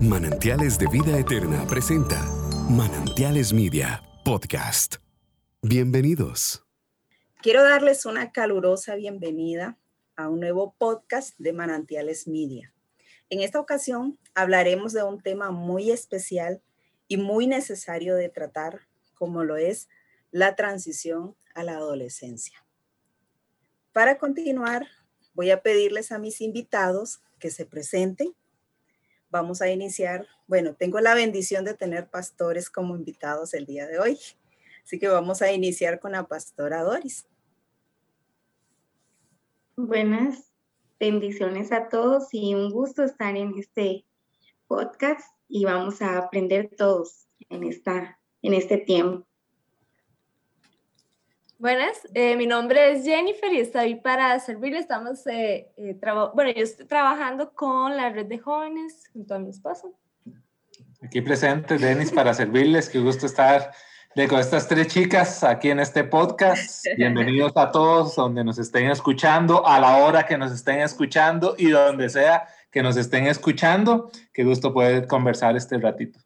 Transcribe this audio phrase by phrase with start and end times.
[0.00, 2.22] Manantiales de Vida Eterna presenta
[2.70, 4.96] Manantiales Media Podcast.
[5.62, 6.64] Bienvenidos.
[7.42, 9.78] Quiero darles una calurosa bienvenida
[10.16, 12.72] a un nuevo podcast de Manantiales Media.
[13.28, 16.62] En esta ocasión hablaremos de un tema muy especial
[17.08, 19.88] y muy necesario de tratar, como lo es
[20.30, 22.64] la transición a la adolescencia.
[23.92, 24.86] Para continuar,
[25.34, 28.34] voy a pedirles a mis invitados que se presenten
[29.32, 30.28] vamos a iniciar.
[30.46, 34.18] Bueno, tengo la bendición de tener pastores como invitados el día de hoy.
[34.84, 37.26] Así que vamos a iniciar con la pastora Doris.
[39.74, 40.52] Buenas
[41.00, 44.04] bendiciones a todos y un gusto estar en este
[44.68, 49.26] podcast y vamos a aprender todos en, esta, en este tiempo.
[51.62, 54.80] Buenas, eh, mi nombre es Jennifer y estoy para servirle.
[54.80, 55.96] Estamos, eh, eh
[56.34, 59.94] bueno, yo estoy trabajando con la red de jóvenes junto a mi esposo.
[61.00, 62.88] Aquí presente, Denis, para servirles.
[62.88, 63.70] Qué gusto estar
[64.28, 66.84] con estas tres chicas aquí en este podcast.
[66.96, 71.70] Bienvenidos a todos donde nos estén escuchando, a la hora que nos estén escuchando y
[71.70, 74.10] donde sea que nos estén escuchando.
[74.32, 76.18] Qué gusto poder conversar este ratito.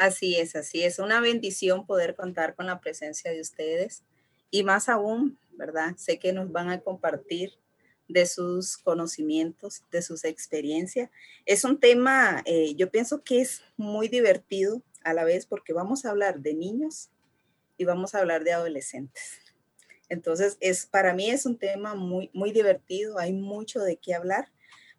[0.00, 0.98] Así es, así es.
[0.98, 4.02] Una bendición poder contar con la presencia de ustedes
[4.50, 5.94] y más aún, ¿verdad?
[5.98, 7.52] Sé que nos van a compartir
[8.08, 11.10] de sus conocimientos, de sus experiencias.
[11.44, 16.06] Es un tema, eh, yo pienso que es muy divertido a la vez porque vamos
[16.06, 17.10] a hablar de niños
[17.76, 19.40] y vamos a hablar de adolescentes.
[20.08, 24.50] Entonces, es, para mí es un tema muy, muy divertido, hay mucho de qué hablar,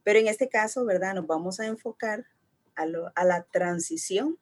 [0.03, 1.15] pero en este caso, ¿verdad?
[1.15, 2.27] Nos vamos a enfocar
[2.75, 2.83] a,
[3.15, 4.37] a la transición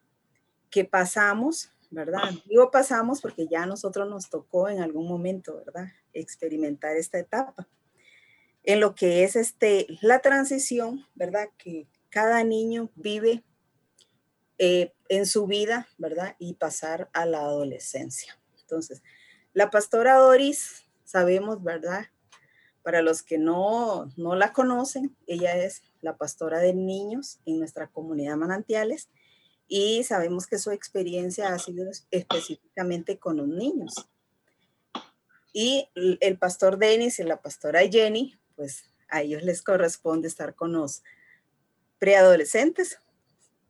[0.69, 2.21] que pasamos, ¿verdad?
[2.45, 5.87] Digo pasamos porque ya a nosotros nos tocó en algún momento, ¿verdad?
[6.13, 7.67] Experimentar esta etapa.
[8.63, 11.49] En lo que es este, la transición, ¿verdad?
[11.57, 13.43] Que cada niño vive
[14.57, 16.35] eh, en su vida, ¿verdad?
[16.37, 18.39] Y pasar a la adolescencia.
[18.61, 19.01] Entonces,
[19.53, 22.07] la pastora Doris, sabemos, ¿verdad?
[22.83, 27.87] Para los que no, no la conocen, ella es la pastora de niños en nuestra
[27.87, 29.09] comunidad Manantiales
[29.69, 34.09] y sabemos que su experiencia ha sido específicamente con los niños.
[35.53, 40.73] Y el pastor Denis y la pastora Jenny, pues a ellos les corresponde estar con
[40.73, 41.03] los
[41.99, 42.99] preadolescentes.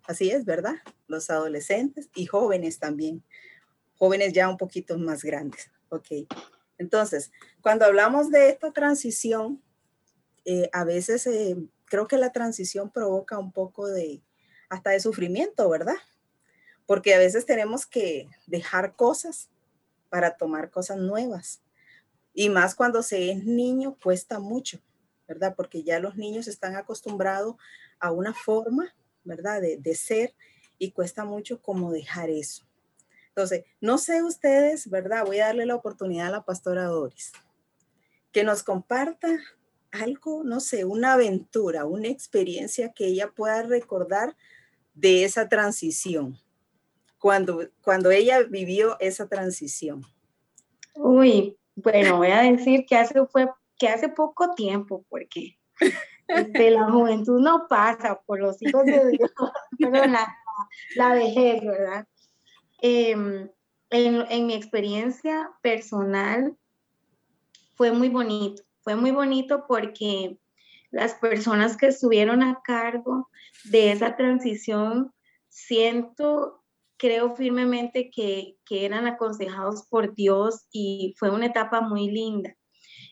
[0.03, 0.75] Así es, ¿verdad?
[1.07, 3.23] Los adolescentes y jóvenes también.
[3.97, 5.69] Jóvenes ya un poquito más grandes.
[5.89, 6.07] Ok.
[6.77, 7.31] Entonces,
[7.61, 9.61] cuando hablamos de esta transición,
[10.45, 14.21] eh, a veces eh, creo que la transición provoca un poco de,
[14.69, 15.97] hasta de sufrimiento, ¿verdad?
[16.85, 19.49] Porque a veces tenemos que dejar cosas
[20.09, 21.61] para tomar cosas nuevas.
[22.33, 24.79] Y más cuando se es niño cuesta mucho,
[25.27, 25.55] ¿verdad?
[25.55, 27.55] Porque ya los niños están acostumbrados
[27.99, 29.61] a una forma, ¿verdad?
[29.61, 30.33] De, de ser
[30.77, 32.65] y cuesta mucho como dejar eso.
[33.29, 35.25] Entonces, no sé ustedes, ¿verdad?
[35.25, 37.31] Voy a darle la oportunidad a la pastora Doris
[38.31, 39.39] que nos comparta
[39.91, 44.35] algo, no sé, una aventura, una experiencia que ella pueda recordar
[44.99, 46.37] de esa transición,
[47.17, 50.03] cuando, cuando ella vivió esa transición?
[50.95, 55.57] Uy, bueno, voy a decir que hace, fue, que hace poco tiempo, porque
[56.27, 59.31] de la juventud no pasa por los hijos de Dios,
[59.79, 60.35] pero la,
[60.95, 62.07] la vejez, ¿verdad?
[62.81, 63.49] Em,
[63.89, 66.57] en, en mi experiencia personal
[67.75, 70.37] fue muy bonito, fue muy bonito porque
[70.91, 73.29] las personas que estuvieron a cargo
[73.65, 75.13] de esa transición,
[75.49, 76.63] siento,
[76.97, 82.55] creo firmemente que, eran aconsejados por Dios y fue una etapa muy linda.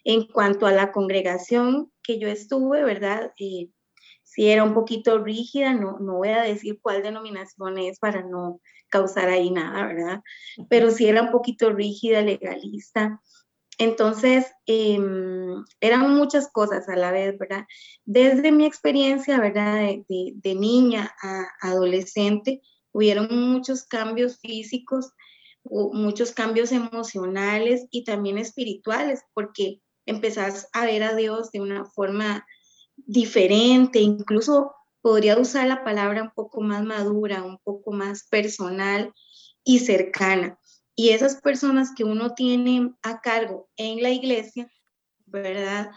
[0.03, 3.33] En cuanto a la congregación que yo estuve, ¿verdad?
[3.39, 3.69] Eh,
[4.23, 8.61] si era un poquito rígida, no, no voy a decir cuál denominación es para no
[8.89, 10.21] causar ahí nada, ¿verdad?
[10.69, 13.21] Pero si era un poquito rígida, legalista.
[13.77, 17.65] Entonces, em, eran muchas cosas a la vez, ¿verdad?
[18.05, 19.89] Desde mi experiencia, ¿verdad?
[20.09, 22.61] De, niña a adolescente,
[22.91, 25.11] hubieron muchos cambios físicos,
[25.63, 32.47] muchos cambios emocionales y también espirituales, porque empezás a ver a Dios de una forma
[32.96, 39.13] diferente, incluso podría usar la palabra un poco más madura, un poco más personal
[39.63, 40.59] y cercana.
[40.99, 44.67] Y esas personas que uno tiene a cargo en la iglesia,
[45.28, 45.91] ¿verdad?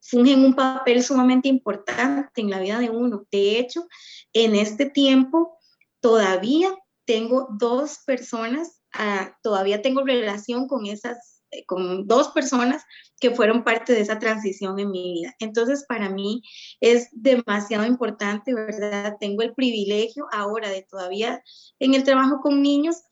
[0.00, 3.26] Fungen un papel sumamente importante en la vida de uno.
[3.30, 3.86] De hecho,
[4.32, 5.56] en este tiempo
[6.00, 12.82] todavía tengo dos personas, ah, todavía tengo relación con esas eh, con dos personas
[13.20, 15.34] que fueron parte de esa transición en mi vida.
[15.38, 16.42] Entonces, para mí
[16.80, 19.16] es demasiado importante, ¿verdad?
[19.20, 21.42] Tengo el privilegio ahora de todavía
[21.78, 23.02] en el trabajo con niños,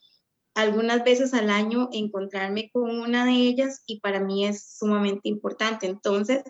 [0.55, 5.87] algunas veces al año encontrarme con una de ellas y para mí es sumamente importante.
[5.87, 6.43] Entonces,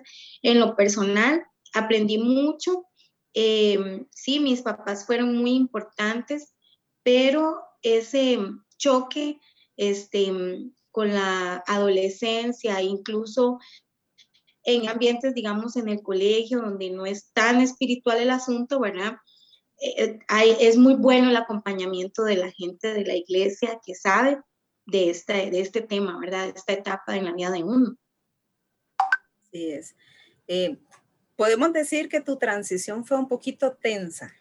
[0.42, 1.44] en lo personal,
[1.74, 2.86] aprendí mucho.
[3.34, 6.54] Em, sí, mis papás fueron muy importantes,
[7.02, 8.38] pero ese
[8.78, 9.38] choque
[9.76, 10.32] este,
[10.90, 13.58] con la adolescencia, incluso
[14.64, 19.16] en ambientes, digamos, en el colegio, donde no es tan espiritual el asunto, ¿verdad?
[19.80, 24.38] Eh, eh, es muy bueno el acompañamiento de la gente de la iglesia que sabe
[24.84, 26.44] de, esta, de este tema, ¿verdad?
[26.44, 27.96] De esta etapa en la vida de uno.
[29.42, 29.96] Así es.
[30.46, 30.76] Eh,
[31.34, 34.34] podemos decir que tu transición fue un poquito tensa.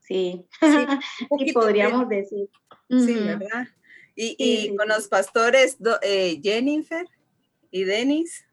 [0.00, 0.60] Sí, sí
[1.52, 2.48] podríamos decir.
[2.88, 3.66] Sí, ¿verdad?
[4.14, 5.76] Y, con los pastores
[6.40, 7.04] Jennifer
[7.72, 8.45] y Denis.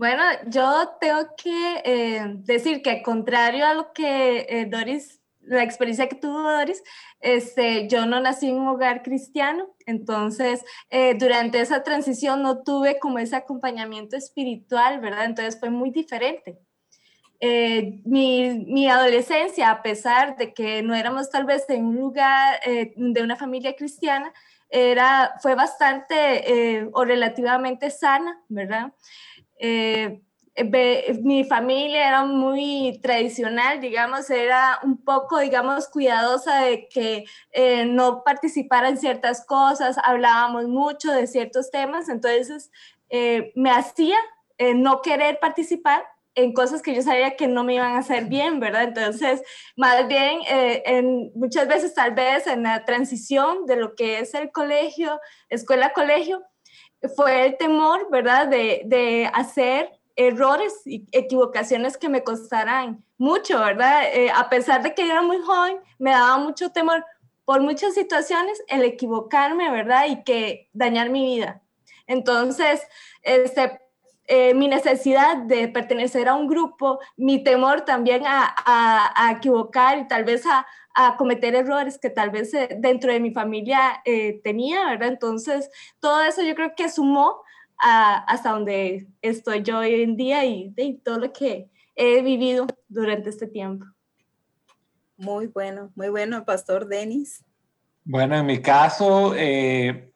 [0.00, 6.08] Bueno, yo tengo que eh, decir que contrario a lo que eh, Doris, la experiencia
[6.08, 6.82] que tuvo Doris,
[7.20, 12.98] este, yo no nací en un hogar cristiano, entonces eh, durante esa transición no tuve
[12.98, 15.26] como ese acompañamiento espiritual, ¿verdad?
[15.26, 16.58] Entonces fue muy diferente.
[18.06, 23.22] mi, mi, adolescencia, a pesar de que no éramos tal vez en un lugar de
[23.22, 24.32] una familia cristiana,
[24.70, 28.92] era, fue bastante o relativamente sana, ¿verdad?
[29.60, 30.22] Eh,
[31.22, 38.22] mi familia era muy tradicional, digamos, era un poco, digamos, cuidadosa de que eh, no
[38.24, 42.70] participara en ciertas cosas, hablábamos mucho de ciertos temas, entonces
[43.10, 44.16] eh, me hacía
[44.74, 46.04] no querer participar
[46.34, 48.82] en cosas que yo sabía que no me iban a hacer bien, ¿verdad?
[48.82, 49.42] Entonces,
[49.74, 54.52] más bien, en, muchas veces tal vez en la transición de lo que es el
[54.52, 55.18] colegio,
[55.48, 56.42] escuela-colegio,
[57.16, 64.02] fue el temor, ¿verdad?, de, de hacer errores y equivocaciones que me costaran mucho, ¿verdad?
[64.12, 67.04] Eh, a pesar de que yo era muy joven, me daba mucho temor
[67.44, 70.06] por muchas situaciones el equivocarme, ¿verdad?
[70.08, 71.62] Y que dañar mi vida.
[72.06, 72.82] Entonces,
[73.22, 73.80] este,
[74.26, 79.98] eh, mi necesidad de pertenecer a un grupo, mi temor también a, a, a equivocar
[79.98, 84.02] y tal vez a, a cometer errores que tal vez eh, dentro de mi familia
[84.04, 85.08] eh, tenía, ¿verdad?
[85.08, 85.70] Entonces,
[86.00, 87.42] todo eso yo creo que sumó
[87.78, 92.66] a, hasta donde estoy yo hoy en día y de todo lo que he vivido
[92.88, 93.86] durante este tiempo.
[95.16, 97.44] Muy bueno, muy bueno, Pastor Denis.
[98.04, 100.12] Bueno, en mi caso, eh,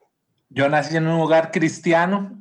[0.48, 2.38] yo nací en un hogar cristiano.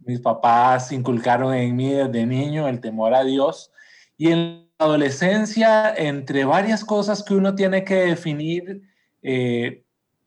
[0.00, 3.70] Mis papás inculcaron en mí desde niño el temor a Dios.
[4.16, 8.82] Y en adolescencia, entre varias cosas que uno tiene que definir,
[9.22, 9.84] eh,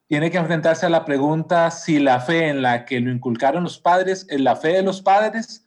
[0.08, 3.80] tiene que enfrentarse a la pregunta si la fe en la que lo inculcaron los
[3.80, 5.66] padres es la fe de los padres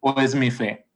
[0.00, 0.86] o es mi fe.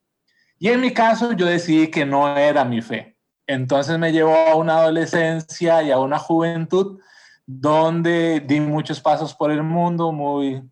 [0.58, 3.16] Y en mi caso yo decidí que no era mi fe.
[3.46, 7.00] Entonces me llevó a una adolescencia y a una juventud
[7.46, 10.62] donde di muchos pasos por el mundo, muy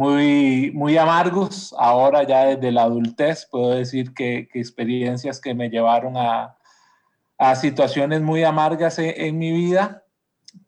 [0.00, 1.74] muy, muy amargos.
[1.76, 6.56] Ahora ya desde la adultez puedo decir que, experiencias que me llevaron a,
[7.36, 10.04] a situaciones muy amargas en, mi vida.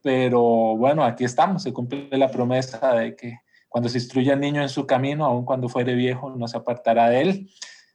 [0.03, 0.43] Pero
[0.77, 1.63] bueno, aquí estamos.
[1.63, 3.39] Se cumple la promesa de que
[3.71, 7.09] cuando se instruye al niño en su camino, aun cuando fuere viejo, no se apartará
[7.09, 7.51] de él.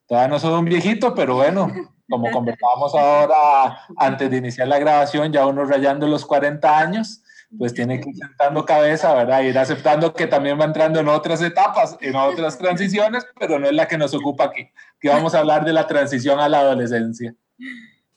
[0.07, 1.71] Todavía no soy un viejito, pero bueno,
[2.09, 7.21] como conversábamos ahora antes de iniciar la grabación, ya uno rayando los 40 años,
[7.55, 9.41] pues tiene que ir sentando cabeza, ¿verdad?
[9.43, 13.73] Ir aceptando que también va entrando en otras etapas, en otras transiciones, pero no es
[13.73, 17.35] la que nos ocupa aquí, que vamos a hablar de la transición a la adolescencia.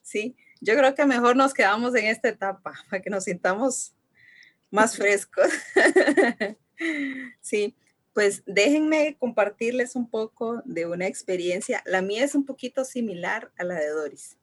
[0.03, 3.95] Sí, yo creo que mejor nos quedamos en esta etapa, para que nos sintamos
[4.71, 5.49] más frescos.
[7.41, 7.77] sí,
[8.13, 11.83] pues déjenme compartirles un poco de una experiencia.
[11.87, 14.37] La mía es un poquito similar a la de Doris,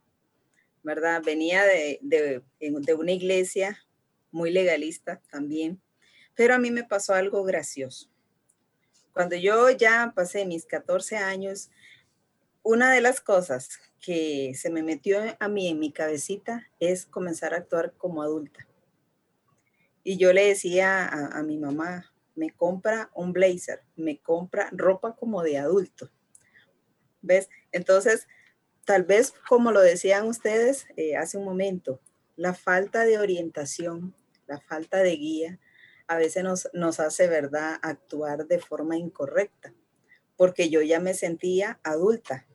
[0.82, 1.22] ¿verdad?
[1.26, 3.78] Venía de, de, de una iglesia
[4.32, 5.82] muy legalista también,
[6.36, 8.10] pero a mí me pasó algo gracioso.
[9.14, 11.72] Cuando yo ya pasé mis 14 años,
[12.62, 17.54] una de las cosas que se me metió a mí en mi cabecita es comenzar
[17.54, 18.68] a actuar como adulta.
[20.04, 25.42] Y yo le decía a, mi mamá, me compra un blazer, me compra ropa como
[25.44, 26.12] de adulto.
[27.22, 27.50] ¿Ves?
[27.72, 28.28] Entonces,
[28.86, 32.00] tal vez como lo decían ustedes eh, hace un momento,
[32.38, 34.16] la falta de orientación,
[34.48, 35.60] la falta de guía,
[36.08, 39.74] a veces nos, nos hace, ¿verdad?, actuar de forma incorrecta,
[40.38, 42.46] porque yo ya me sentía adulta.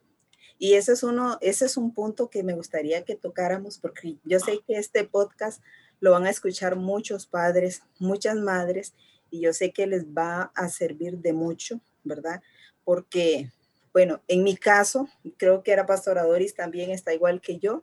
[0.59, 4.39] Y ese es, uno, ese es un punto que me gustaría que tocáramos, porque yo
[4.39, 5.61] sé que este podcast
[6.01, 8.95] lo van a escuchar muchos padres, muchas madres,
[9.31, 12.43] y yo sé que les va a servir de mucho, ¿verdad?
[12.85, 13.51] Porque,
[13.93, 17.83] bueno, en mi caso, creo que era Pastora Doris también está igual que yo.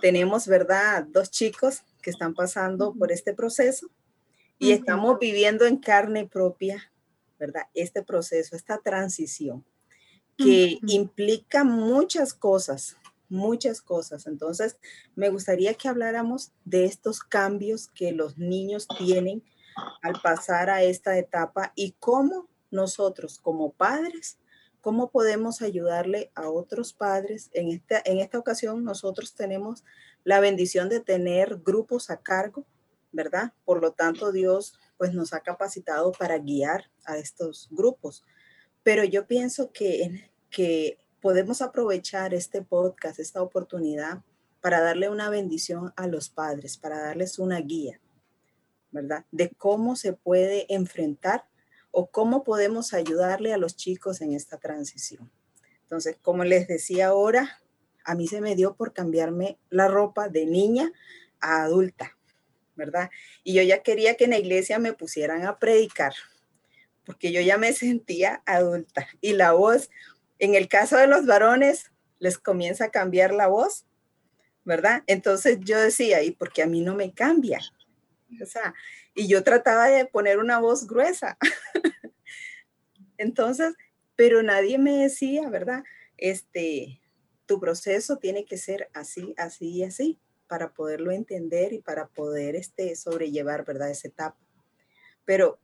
[0.00, 1.04] Tenemos, ¿verdad?
[1.08, 3.90] Dos chicos que están pasando por este proceso
[4.58, 6.92] y estamos viviendo en carne propia,
[7.38, 7.64] ¿verdad?
[7.74, 9.64] Este proceso, esta transición
[10.36, 12.96] que implica muchas cosas,
[13.28, 14.26] muchas cosas.
[14.26, 14.78] Entonces,
[15.14, 19.42] me gustaría que habláramos de estos cambios que los niños tienen
[20.02, 24.38] al pasar a esta etapa y cómo nosotros como padres,
[24.80, 27.50] cómo podemos ayudarle a otros padres.
[27.52, 29.84] En esta, en esta ocasión nosotros tenemos
[30.24, 32.66] la bendición de tener grupos a cargo,
[33.12, 33.52] ¿verdad?
[33.64, 38.24] Por lo tanto, Dios pues nos ha capacitado para guiar a estos grupos.
[38.82, 44.22] Pero yo pienso que, que podemos aprovechar este podcast, esta oportunidad,
[44.60, 48.00] para darle una bendición a los padres, para darles una guía
[48.90, 49.24] ¿verdad?
[49.30, 51.44] De cómo se puede enfrentar
[51.90, 55.30] o cómo podemos ayudarle a los chicos en esta transición.
[55.82, 57.60] Entonces, como les decía ahora,
[58.04, 60.92] a mí se me dio por cambiarme la ropa de niña
[61.40, 62.16] a adulta,
[62.76, 63.10] ¿verdad?
[63.44, 66.14] Y yo ya quería que en la iglesia me pusieran a predicar,
[67.04, 69.08] porque yo ya me sentía adulta.
[69.20, 69.90] Y la voz,
[70.38, 73.84] en el caso de los varones, les comienza a cambiar la voz,
[74.64, 75.02] ¿verdad?
[75.06, 77.60] Entonces yo decía, ¿y por qué a mí no me cambia?
[78.40, 78.74] O sea,
[79.20, 81.36] y yo trataba de poner una voz gruesa.
[83.18, 83.74] Entonces,
[84.16, 85.84] pero nadie me decía, ¿verdad?
[86.16, 87.02] Este,
[87.44, 92.56] tu proceso tiene que ser así, así y así para poderlo entender y para poder
[92.56, 93.90] este, sobrellevar, ¿verdad?
[93.90, 94.38] Esa etapa.
[95.26, 95.58] Pero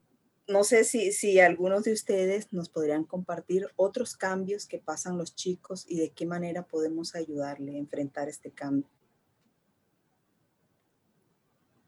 [0.46, 5.34] no sé si, si algunos de ustedes nos podrían compartir otros cambios que pasan los
[5.34, 8.95] chicos y de qué manera podemos ayudarle a enfrentar este cambio.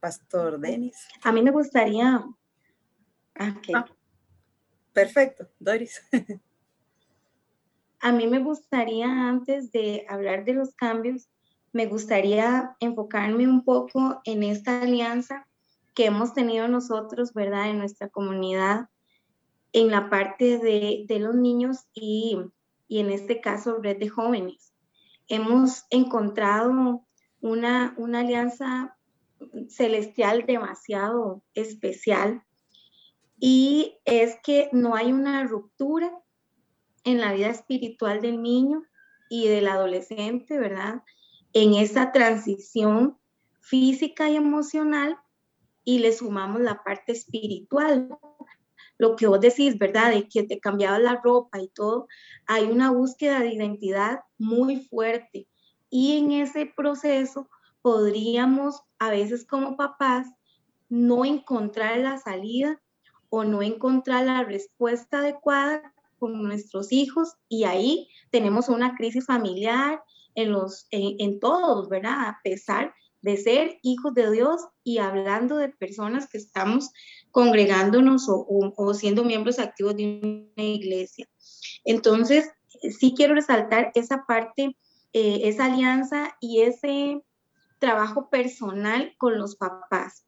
[0.01, 1.09] Pastor Denis.
[1.23, 2.25] A mí me gustaría...
[3.35, 3.87] Ah, ah,
[4.93, 6.03] perfecto, Doris.
[8.01, 11.29] A mí me gustaría, antes de hablar de los cambios,
[11.73, 15.49] me gustaría enfocarme un poco en esta alianza
[15.95, 18.89] que hemos tenido nosotros, ¿verdad?, en nuestra comunidad,
[19.73, 22.39] en la parte de, los niños y,
[22.87, 24.73] y, en este caso, red de jóvenes.
[25.27, 27.05] Hemos encontrado
[27.41, 28.97] una, una alianza
[29.69, 32.43] celestial demasiado especial
[33.41, 36.13] y es que no hay una ruptura
[37.05, 38.83] en la vida espiritual del niño
[39.31, 41.03] y del adolescente, ¿verdad?
[41.53, 43.19] En esa transición
[43.61, 45.19] física y emocional
[45.85, 48.19] y le sumamos la parte espiritual.
[48.99, 50.11] Lo que vos decís, ¿verdad?
[50.11, 52.09] De que te cambiaba la ropa y todo,
[52.47, 55.47] hay una búsqueda de identidad muy fuerte
[55.89, 57.49] y en ese proceso
[57.81, 60.27] podríamos a veces como papás
[60.89, 62.81] no encontrar la salida
[63.31, 70.03] o no encontrar la respuesta adecuada con nuestros hijos y ahí tenemos una crisis familiar
[70.35, 72.29] en, los, en, todos, ¿verdad?
[72.29, 76.91] A pesar de ser hijos de Dios y hablando de personas que estamos
[77.31, 81.29] congregándonos o, siendo miembros activos de una iglesia.
[81.85, 82.51] Entonces,
[82.99, 84.77] sí quiero resaltar esa parte,
[85.13, 87.23] eh, esa alianza y ese
[87.79, 90.27] trabajo personal con los papás.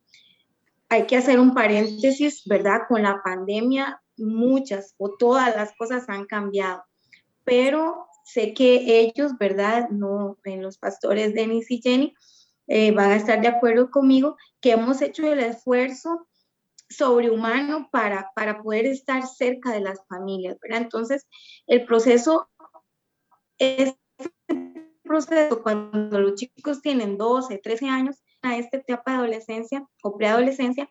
[0.88, 2.82] Hay que hacer un paréntesis, ¿verdad?
[2.88, 6.84] Con la pandemia, muchas o todas las cosas han cambiado,
[7.44, 9.88] pero sé que ellos, ¿verdad?
[9.90, 12.14] No, en los pastores Denis y Jenny,
[12.66, 16.28] eh, van a estar de acuerdo conmigo que hemos hecho el esfuerzo
[16.88, 20.82] sobrehumano para, para poder estar cerca de las familias, ¿verdad?
[20.82, 21.26] Entonces,
[21.66, 22.48] el proceso
[23.58, 23.94] es
[25.10, 30.88] proceso cuando los chicos tienen 12, 13 años a esta etapa de adolescencia o preadolescencia,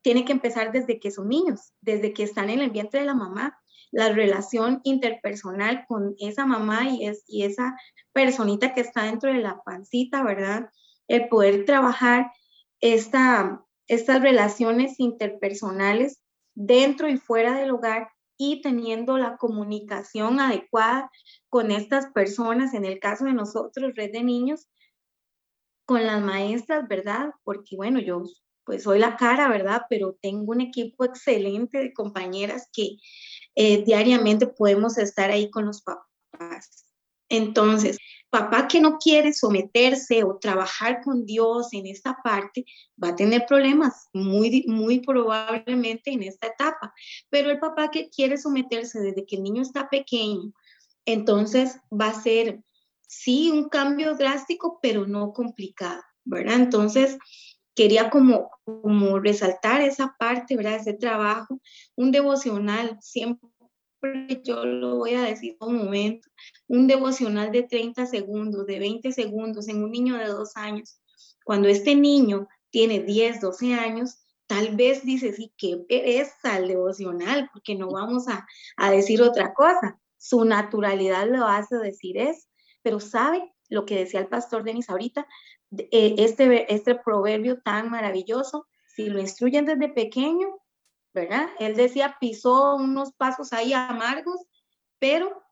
[0.00, 3.14] tiene que empezar desde que son niños, desde que están en el vientre de la
[3.14, 7.76] mamá, la relación interpersonal con esa mamá y, es, y esa
[8.14, 10.70] personita que está dentro de la pancita, ¿verdad?
[11.06, 12.32] El poder trabajar
[12.80, 16.22] esta, estas relaciones interpersonales
[16.54, 18.08] dentro y fuera del hogar
[18.42, 21.10] y teniendo la comunicación adecuada
[21.50, 24.66] con estas personas, en el caso de nosotros, Red de Niños,
[25.84, 27.32] con las maestras, ¿verdad?
[27.44, 28.22] Porque bueno, yo
[28.64, 29.82] pues soy la cara, ¿verdad?
[29.90, 32.96] Pero tengo un equipo excelente de compañeras que
[33.56, 36.86] eh, diariamente podemos estar ahí con los papás.
[37.28, 37.98] Entonces,
[38.30, 42.64] papá que no quiere someterse o trabajar con Dios en esta parte,
[43.02, 46.94] va a tener problemas muy, muy probablemente en esta etapa.
[47.28, 50.52] Pero el papá que quiere someterse desde que el niño está pequeño,
[51.04, 52.62] entonces va a ser,
[53.06, 56.56] sí, un cambio drástico, pero no complicado, ¿verdad?
[56.56, 57.18] Entonces,
[57.74, 60.76] quería como, como resaltar esa parte, ¿verdad?
[60.76, 61.60] Ese trabajo,
[61.96, 63.49] un devocional, siempre
[64.42, 66.28] yo lo voy a decir un momento,
[66.68, 71.00] un devocional de 30 segundos, de 20 segundos en un niño de dos años.
[71.44, 77.48] Cuando este niño tiene 10, 12 años, tal vez dice, sí, qué pereza el devocional,
[77.52, 80.00] porque no vamos a, a decir otra cosa.
[80.18, 82.46] Su naturalidad lo hace decir eso,
[82.82, 85.26] pero sabe lo que decía el pastor Denis ahorita,
[85.76, 90.48] eh, este, este proverbio tan maravilloso, si lo instruyen desde pequeño,
[91.12, 91.48] ¿verdad?
[91.58, 94.40] Él decía, pisó unos pasos ahí amargos,
[94.98, 95.42] pero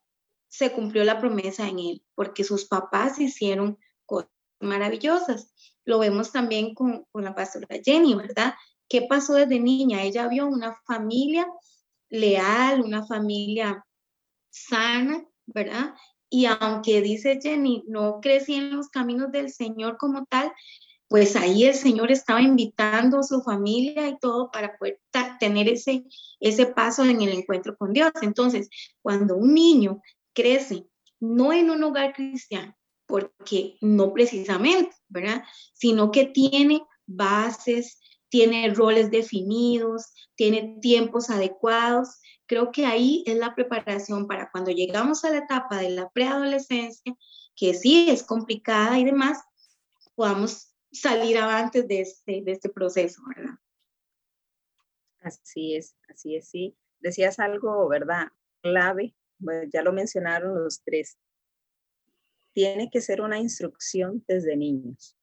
[0.49, 5.53] se cumplió la promesa en él, porque sus papás hicieron cosas maravillosas.
[5.85, 8.55] Lo vemos también con, con la pastora Jenny, ¿verdad?
[8.89, 10.03] ¿Qué pasó desde niña?
[10.03, 11.47] Ella vio una familia
[12.09, 13.85] leal, una familia
[14.51, 15.95] sana, ¿verdad?
[16.31, 20.53] Y aunque dice Jenny, no crecí en los caminos del Señor como tal,
[21.09, 25.01] pues ahí el Señor estaba invitando a su familia y todo para poder
[25.41, 26.05] tener ese,
[26.39, 28.13] ese paso en el encuentro con Dios.
[28.21, 28.69] Entonces,
[29.01, 30.03] cuando un niño
[30.35, 30.87] crece
[31.21, 35.43] no en un hogar cristiano, porque no precisamente, ¿verdad?
[35.73, 37.99] Sino que tiene bases,
[38.29, 45.25] tiene roles definidos, tiene tiempos adecuados, creo que ahí es la preparación para cuando llegamos
[45.25, 47.17] a la etapa de la preadolescencia,
[47.57, 49.39] que sí es complicada y demás,
[50.15, 53.55] podamos salir avantes de este, de este proceso, ¿verdad?
[55.21, 56.77] Así es, así es, sí.
[57.01, 58.29] Decías algo, ¿verdad?
[58.63, 59.15] Clave,
[59.73, 61.19] ya lo mencionaron los tres.
[62.53, 65.17] Tiene que ser una instrucción desde niños,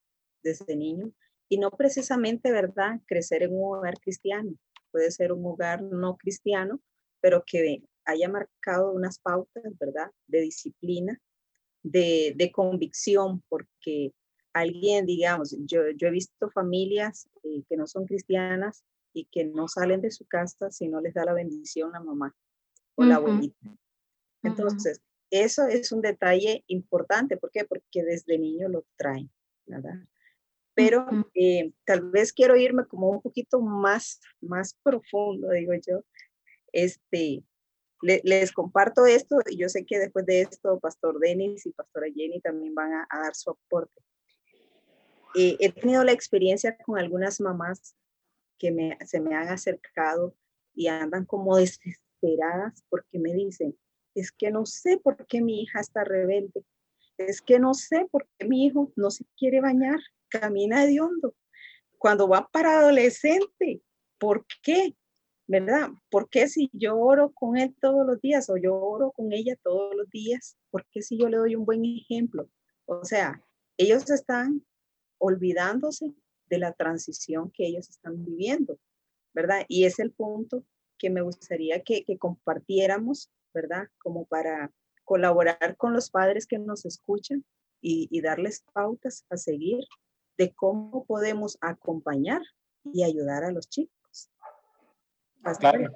[0.43, 1.11] desde niños,
[1.49, 3.01] y no precisamente, ¿verdad?
[3.05, 4.55] Crecer en un hogar cristiano.
[4.91, 6.81] Puede ser un hogar no cristiano,
[7.19, 10.11] pero que haya marcado unas pautas, ¿verdad?
[10.27, 11.19] De disciplina,
[11.83, 14.13] de, de convicción, porque
[14.55, 18.83] alguien, digamos, yo, yo he visto familias eh, que no son cristianas
[19.13, 22.33] y que no salen de su casa si no les da la bendición a mamá
[22.95, 23.75] o la abuelita.
[24.43, 27.35] Entonces, eso es un detalle importante.
[27.35, 27.65] ¿Por qué?
[27.65, 29.29] Porque desde niño lo traen,
[29.65, 29.99] ¿verdad?
[30.73, 36.03] Pero eh, tal vez quiero irme como un poquito más, más profundo, digo yo,
[36.71, 37.43] este,
[38.01, 42.39] les comparto esto y yo sé que después de esto, Pastor Denis y Pastora Jenny
[42.41, 44.01] también van a, dar su aporte.
[45.35, 47.95] Eh, he tenido la experiencia con algunas mamás
[48.57, 50.35] que me, se me han acercado
[50.73, 53.77] y andan como desesperadas porque me dicen,
[54.13, 56.63] es que no sé por qué mi hija está rebelde,
[57.17, 61.35] es que no sé por qué mi hijo no se quiere bañar, camina de hondo.
[61.97, 63.81] Cuando va para adolescente,
[64.17, 64.95] ¿por qué?
[65.47, 65.89] ¿verdad?
[66.09, 69.55] ¿Por qué si yo oro con él todos los días o yo oro con ella
[69.63, 70.57] todos los días?
[70.71, 72.49] ¿Por qué si yo le doy un buen ejemplo?
[72.85, 73.43] O sea,
[73.77, 74.65] ellos están
[75.17, 76.13] olvidándose
[76.49, 78.77] de la transición que ellos están viviendo,
[79.33, 79.65] ¿verdad?
[79.67, 80.63] Y es el punto
[80.97, 83.87] que me gustaría que, compartiéramos, ¿verdad?
[83.97, 84.71] Como para
[85.03, 87.45] colaborar con los padres que nos escuchan
[87.81, 89.83] y, y darles pautas a seguir
[90.37, 92.41] de cómo podemos acompañar
[92.83, 94.29] y ayudar a los chicos.
[95.59, 95.93] Claro.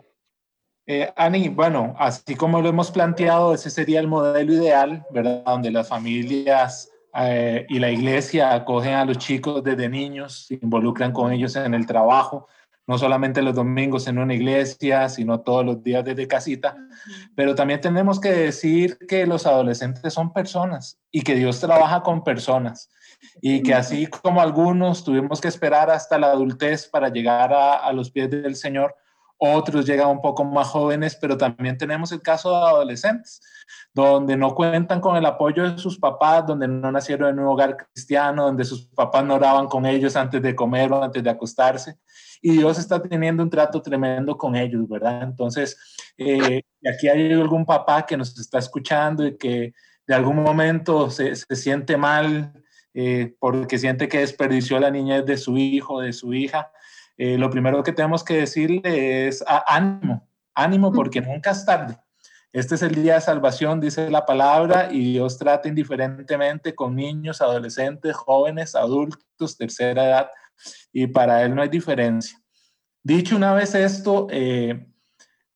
[0.85, 5.43] Eh, Ani, bueno, así como lo hemos planteado, ese sería el modelo ideal, ¿verdad?
[5.45, 11.11] Donde las familias eh, y la iglesia acogen a los chicos desde niños, se involucran
[11.11, 12.47] con ellos en el trabajo,
[12.87, 16.75] no solamente los domingos en una iglesia, sino todos los días desde casita.
[17.35, 22.23] Pero también tenemos que decir que los adolescentes son personas y que Dios trabaja con
[22.23, 22.89] personas
[23.41, 27.93] y que así como algunos tuvimos que esperar hasta la adultez para llegar a, a
[27.93, 28.95] los pies del Señor,
[29.39, 33.41] otros llegan un poco más jóvenes, pero también tenemos el caso de adolescentes,
[33.93, 37.77] donde no cuentan con el apoyo de sus papás, donde no nacieron en un hogar
[37.77, 41.95] cristiano, donde sus papás no oraban con ellos antes de comer o antes de acostarse.
[42.41, 45.23] Y Dios está teniendo un trato tremendo con ellos, ¿verdad?
[45.23, 45.77] Entonces,
[46.17, 49.73] eh, aquí hay algún papá que nos está escuchando y que
[50.05, 52.51] de algún momento se, siente mal
[52.93, 56.71] eh, porque siente que desperdició la niñez de su hijo, de su hija
[57.21, 61.97] eh, lo primero que tenemos que decirle es ánimo, ánimo porque nunca es tarde.
[62.53, 67.41] Este es el día de salvación, dice la palabra, y Dios trata indiferentemente con niños,
[67.41, 70.31] adolescentes, jóvenes, adultos, tercera edad,
[70.93, 72.39] y para Él no hay diferencia.
[73.03, 74.87] Dicho una vez esto, eh,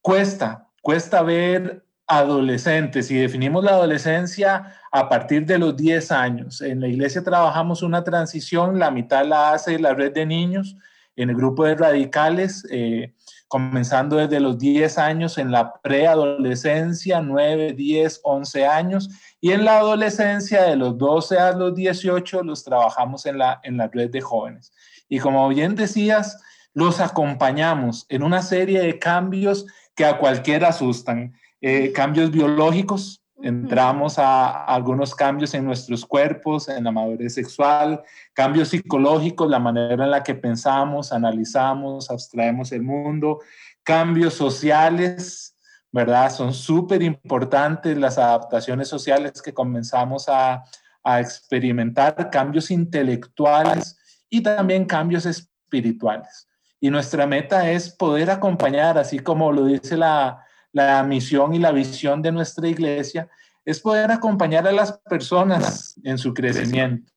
[0.01, 6.59] cuesta, cuesta ver adolescentes y definimos la adolescencia a partir de los 10 años.
[6.59, 10.75] En la iglesia trabajamos una transición, la mitad la hace la red de niños
[11.15, 13.13] en el grupo de radicales, eh,
[13.47, 19.77] comenzando desde los 10 años en la preadolescencia, 9, 10, 11 años, y en la
[19.77, 24.21] adolescencia de los 12 a los 18 los trabajamos en la, en la red de
[24.21, 24.73] jóvenes.
[25.07, 26.41] Y como bien decías,
[26.73, 34.17] los acompañamos en una serie de cambios que a cualquiera asustan, eh, cambios biológicos, entramos
[34.19, 38.01] a, algunos cambios en nuestros cuerpos, en la madurez sexual,
[38.33, 43.41] cambios psicológicos, la manera en la que pensamos, analizamos, abstraemos el mundo,
[43.83, 45.57] cambios sociales,
[45.91, 46.31] ¿verdad?
[46.31, 50.63] Son súper importantes las adaptaciones sociales que comenzamos a,
[51.03, 53.97] a experimentar, cambios intelectuales
[54.29, 56.47] y también cambios espirituales.
[56.79, 61.71] Y nuestra meta es poder acompañar, así como lo dice la, la misión y la
[61.71, 63.29] visión de nuestra iglesia
[63.63, 67.11] es poder acompañar a las personas en su crecimiento.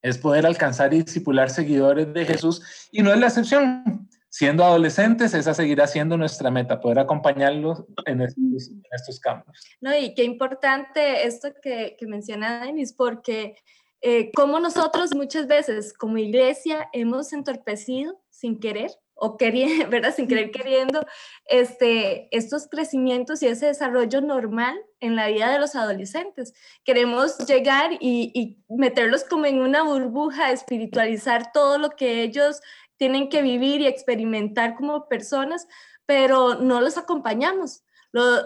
[0.00, 4.08] Es poder alcanzar y discipular seguidores de Jesús y no es la excepción.
[4.28, 9.64] Siendo adolescentes, esa seguirá siendo nuestra meta, poder acompañarlos en estos, cambios.
[9.80, 13.54] No, y qué importante esto que, que menciona Denis, porque
[14.00, 20.14] eh, como nosotros muchas veces como iglesia hemos entorpecido sin querer o queriendo, ¿verdad?
[20.14, 21.04] Sin querer queriendo,
[21.46, 26.52] este, estos crecimientos y ese desarrollo normal en la vida de los adolescentes.
[26.84, 32.60] Queremos llegar y, y meterlos como en una burbuja, espiritualizar todo lo que ellos
[32.96, 35.66] tienen que vivir y experimentar como personas,
[36.06, 37.83] pero no los acompañamos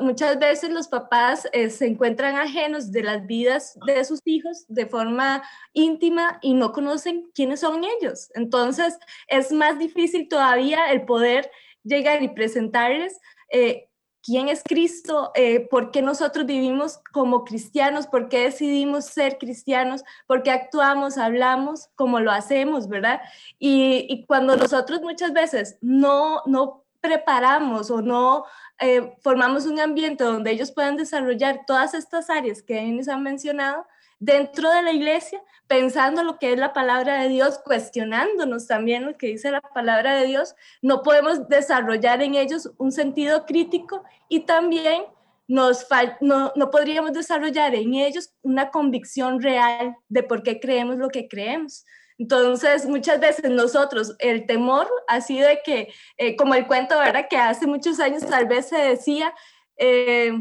[0.00, 4.86] muchas veces los papás eh, se encuentran ajenos de las vidas de sus hijos de
[4.86, 8.30] forma íntima y no conocen quiénes son ellos.
[8.34, 11.50] Entonces es más difícil todavía el poder
[11.82, 13.88] llegar y presentarles eh,
[14.22, 20.02] quién es Cristo, eh, por qué nosotros vivimos como cristianos, por qué decidimos ser cristianos,
[20.26, 23.20] por qué actuamos, hablamos como lo hacemos, ¿verdad?
[23.58, 28.44] Y, y cuando nosotros muchas veces no, no preparamos o no
[28.80, 33.86] eh, formamos un ambiente donde ellos puedan desarrollar todas estas áreas que ellos han mencionado
[34.20, 39.16] dentro de la iglesia, pensando lo que es la palabra de Dios, cuestionándonos también lo
[39.16, 44.40] que dice la palabra de Dios, no podemos desarrollar en ellos un sentido crítico y
[44.40, 45.04] también
[45.46, 45.86] nos
[46.20, 51.26] no, no podríamos desarrollar en ellos una convicción real de por qué creemos lo que
[51.26, 51.86] creemos.
[52.18, 57.26] Entonces, muchas veces nosotros, el temor así de que, eh, como el cuento, ¿verdad?
[57.30, 59.32] Que hace muchos años tal vez se decía,
[59.76, 60.32] eh,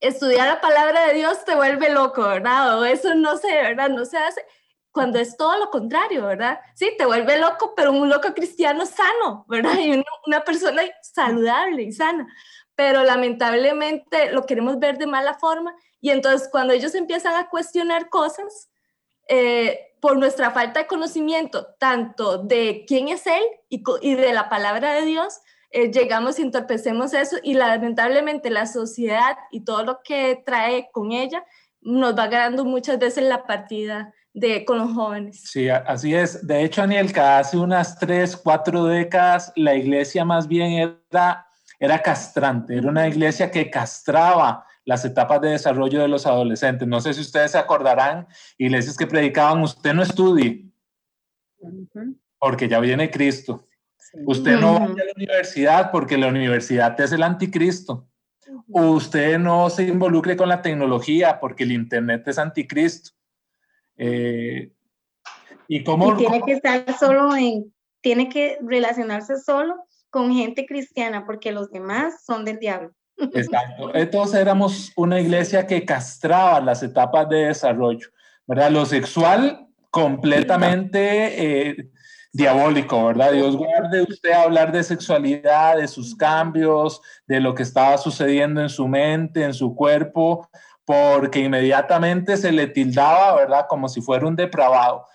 [0.00, 2.78] estudiar la palabra de Dios te vuelve loco, ¿verdad?
[2.78, 3.90] O eso no sé, ¿verdad?
[3.90, 4.44] No se hace
[4.92, 6.60] cuando es todo lo contrario, ¿verdad?
[6.74, 9.78] Sí, te vuelve loco, pero un loco cristiano sano, ¿verdad?
[9.78, 12.26] Y una persona saludable y sana.
[12.74, 18.08] Pero lamentablemente lo queremos ver de mala forma y entonces cuando ellos empiezan a cuestionar
[18.08, 18.69] cosas,
[19.32, 24.92] eh, por nuestra falta de conocimiento, tanto de quién es Él y, de la palabra
[24.94, 25.38] de Dios,
[25.70, 31.12] eh, llegamos y entorpecemos eso y lamentablemente la sociedad y todo lo que trae con
[31.12, 31.44] ella
[31.80, 35.42] nos va ganando muchas veces la partida de, con los jóvenes.
[35.44, 36.44] Sí, así es.
[36.44, 41.46] De hecho, Anielka, hace unas tres, cuatro décadas la iglesia más bien era,
[41.78, 46.88] era castrante, era una iglesia que castraba las etapas de desarrollo de los adolescentes.
[46.88, 48.26] No sé si ustedes se acordarán,
[48.58, 50.68] iglesias que predicaban, usted no estudie,
[52.40, 53.68] porque ya viene Cristo.
[54.26, 58.08] Usted no vaya a la universidad porque la universidad es el anticristo.
[58.66, 63.10] Usted no se involucre con la tecnología porque el Internet es anticristo.
[63.96, 64.72] Eh,
[65.68, 66.16] y cómo...
[66.16, 72.24] tiene que estar solo en, tiene que relacionarse solo con gente cristiana porque los demás
[72.24, 72.92] son del diablo.
[73.34, 73.94] Exacto.
[73.94, 78.08] Entonces éramos una iglesia que castraba las etapas de desarrollo,
[78.46, 78.70] ¿verdad?
[78.70, 81.90] Lo sexual completamente eh,
[82.32, 83.32] diabólico, ¿verdad?
[83.32, 88.60] Dios guarde usted a hablar de sexualidad, de sus cambios, de lo que estaba sucediendo
[88.60, 90.48] en su mente, en su cuerpo,
[90.84, 93.66] porque inmediatamente se le tildaba, ¿verdad?
[93.68, 95.06] Como si fuera un depravado.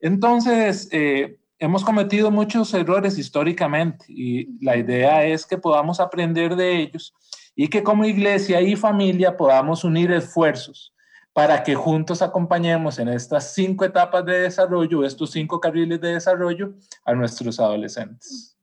[0.00, 6.76] Entonces, eh, hemos cometido muchos errores históricamente y la idea es que podamos aprender de
[6.76, 7.14] ellos
[7.62, 10.94] y que como iglesia y familia podamos unir esfuerzos
[11.34, 16.72] para que juntos acompañemos en estas cinco etapas de desarrollo, estos cinco carriles de desarrollo
[17.04, 18.56] a nuestros adolescentes.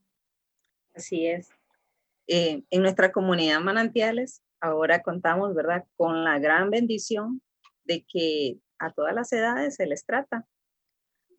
[0.96, 1.48] Así es.
[2.26, 7.44] Eh, en nuestra comunidad manantiales ahora contamos, ¿verdad?, con la gran bendición
[7.84, 10.48] de que a todas las edades se les trata,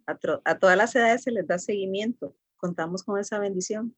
[0.07, 2.37] a, a todas las edades se les da seguimiento.
[2.57, 3.97] Contamos con esa bendición.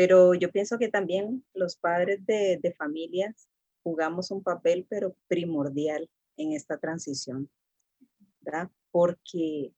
[0.00, 3.46] Pero yo pienso que también los padres de, de familias
[3.82, 6.08] jugamos un papel, pero primordial
[6.38, 7.50] en esta transición,
[8.40, 8.70] ¿verdad?
[8.90, 9.74] Porque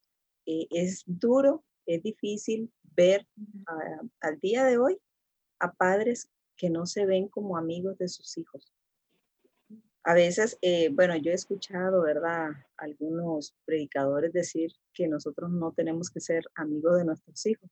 [0.46, 3.26] eh, es duro, es difícil ver
[4.20, 4.96] al día de hoy
[5.58, 8.72] a padres que no se ven como amigos de sus hijos.
[10.04, 12.50] A veces, eh, bueno, yo he escuchado, ¿verdad?
[12.76, 17.68] Algunos predicadores decir que nosotros no tenemos que ser amigos de nuestros hijos.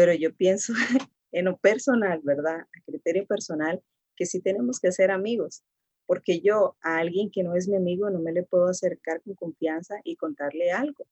[0.00, 0.72] Pero yo pienso
[1.30, 2.60] en lo personal, ¿verdad?
[2.60, 3.82] A criterio personal,
[4.16, 5.62] que sí tenemos que ser amigos,
[6.06, 9.34] porque yo a alguien que no es mi amigo no me le puedo acercar con
[9.34, 11.06] confianza y contarle algo.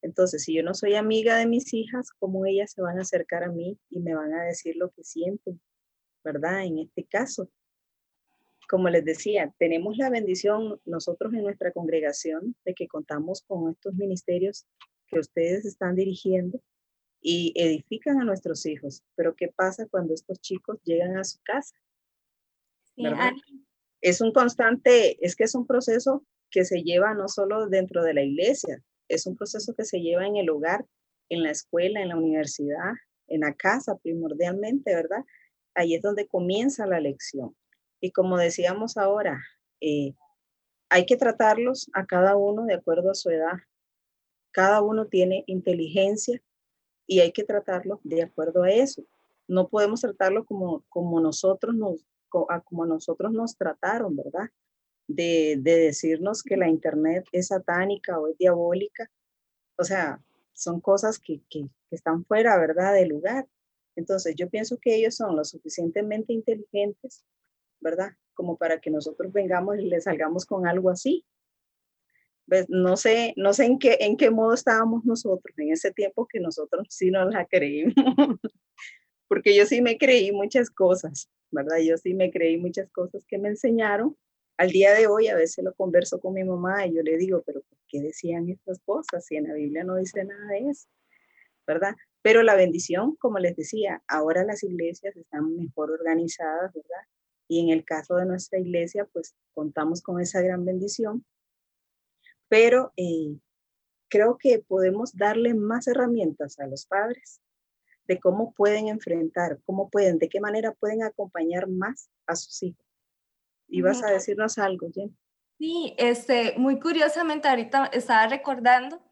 [0.00, 3.42] Entonces, si yo no soy amiga de mis hijas, ¿cómo ellas se van a acercar
[3.42, 5.60] a mí y me van a decir lo que sienten?
[6.22, 6.66] ¿Verdad?
[6.66, 7.50] En este caso,
[8.68, 13.92] como les decía, tenemos la bendición nosotros en nuestra congregación de que contamos con estos
[13.96, 14.68] ministerios
[15.08, 16.62] que ustedes están dirigiendo
[17.26, 19.02] y edifican a nuestros hijos.
[19.16, 21.74] Pero ¿qué pasa cuando estos chicos llegan a su casa?
[24.02, 28.14] es un constante, es que es un proceso que se lleva no solo dentro de
[28.14, 30.84] la iglesia, es un proceso que se lleva en el hogar,
[31.30, 32.92] en la escuela, en la universidad,
[33.26, 35.24] en la casa primordialmente, ¿verdad?
[35.74, 37.56] Ahí es donde comienza la lección.
[38.00, 39.42] Y como decíamos ahora,
[39.80, 40.12] eh,
[40.90, 43.56] hay que tratarlos a cada uno de acuerdo a su edad.
[44.52, 46.40] Cada uno tiene inteligencia
[47.06, 49.04] y hay que tratarlos de acuerdo a eso.
[49.46, 54.50] No podemos tratarlo como, como, nosotros, nos, como nosotros nos trataron, ¿verdad?
[55.06, 59.10] de, decirnos que la Internet es satánica o es diabólica.
[59.76, 63.46] O sea, son cosas que, que, están fuera, ¿verdad?, del lugar.
[63.96, 67.24] Entonces, yo pienso que ellos son lo suficientemente inteligentes,
[67.80, 68.12] ¿verdad?
[68.34, 71.24] Como para que nosotros vengamos y les salgamos con algo así.
[72.68, 76.40] No sé, no sé en qué, en qué modo estábamos nosotros en ese tiempo que
[76.40, 77.94] nosotros sí nos la creímos.
[79.28, 81.78] Porque yo sí me creí muchas cosas, ¿verdad?
[81.78, 84.16] Yo sí me creí muchas cosas que me enseñaron
[84.56, 87.42] al día de hoy a veces lo converso con mi mamá y yo le digo,
[87.44, 90.88] pero ¿por qué decían estas cosas si en la Biblia no dice nada de eso?
[91.66, 91.94] ¿Verdad?
[92.22, 97.08] Pero la bendición, como les decía, ahora las iglesias están mejor organizadas, ¿verdad?
[97.48, 101.24] Y en el caso de nuestra iglesia, pues contamos con esa gran bendición.
[102.54, 103.36] Pero eh,
[104.08, 107.40] creo que podemos darle más herramientas a los padres
[108.06, 112.86] de cómo pueden enfrentar, cómo pueden, de qué manera pueden acompañar más a sus hijos
[113.66, 115.18] Ibas a decirnos algo, Jen.
[115.58, 119.02] Sí, este, muy curiosamente ahorita estaba recordando,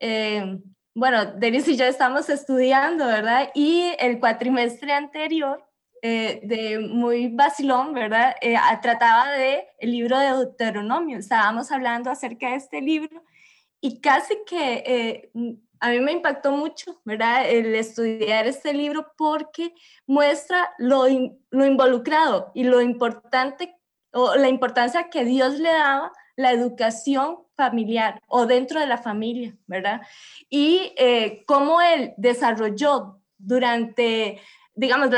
[0.00, 0.58] eh,
[0.94, 3.50] bueno, Denis y yo estamos estudiando, ¿verdad?
[3.54, 5.69] Y el cuatrimestre anterior,
[6.02, 8.34] eh, de muy vacilón, ¿verdad?
[8.40, 11.18] Eh, trataba de el libro de Deuteronomio.
[11.18, 13.22] Estábamos hablando acerca de este libro
[13.80, 15.30] y casi que
[15.80, 17.48] a mí me impactó mucho, ¿verdad?
[17.48, 19.74] El estudiar este libro porque
[20.06, 21.04] muestra lo,
[21.50, 23.74] lo involucrado y lo importante
[24.12, 29.56] o la importancia que Dios le daba la educación familiar o dentro de la familia,
[29.66, 30.00] ¿verdad?
[30.48, 34.40] Y eh, cómo él desarrolló durante,
[34.80, 35.10] digamos,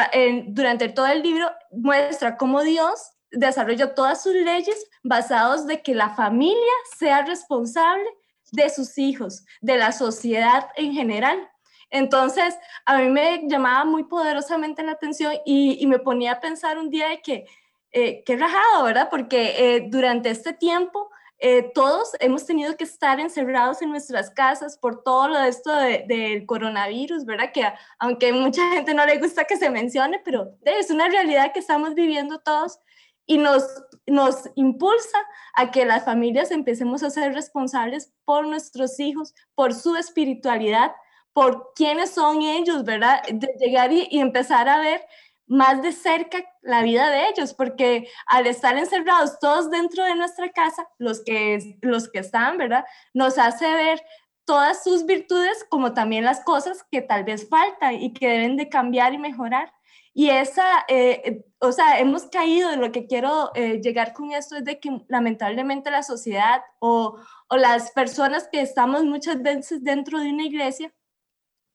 [0.49, 6.11] durante todo el libro, muestra cómo Dios desarrolló todas sus leyes basados de que la
[6.11, 8.05] familia sea responsable
[8.51, 11.49] de sus hijos, de la sociedad en general.
[11.91, 16.91] Entonces, a mí me llamaba muy poderosamente la atención y, me ponía a pensar un
[16.91, 17.47] día de que
[17.93, 19.09] eh, qué rajado, ¿verdad?
[19.11, 21.09] Porque eh, durante este tiempo
[21.45, 25.73] eh, todos hemos tenido que estar encerrados en nuestras casas por todo lo de esto
[25.75, 27.51] del coronavirus, ¿verdad?
[27.53, 27.65] Que
[27.99, 31.97] aunque mucha gente no le gusta que se mencione, pero es una realidad que estamos
[31.97, 32.79] viviendo todos
[33.27, 33.65] y nos,
[34.07, 35.19] nos impulsa
[35.55, 40.93] a que las familias empecemos a ser responsables por nuestros hijos, por su espiritualidad,
[41.33, 43.21] por quiénes son ellos, ¿verdad?
[43.29, 45.05] De llegar y empezar a ver
[45.47, 50.51] más de cerca la vida de ellos, porque al estar encerrados todos dentro de nuestra
[50.51, 52.85] casa, los que, los que están, ¿verdad?
[53.13, 54.01] Nos hace ver
[54.45, 58.69] todas sus virtudes como también las cosas que tal vez faltan y que deben de
[58.69, 59.73] cambiar y mejorar.
[60.15, 64.57] Y esa, eh, o sea, hemos caído, de lo que quiero eh, llegar con esto
[64.57, 70.19] es de que lamentablemente la sociedad o, o las personas que estamos muchas veces dentro
[70.19, 70.93] de una iglesia,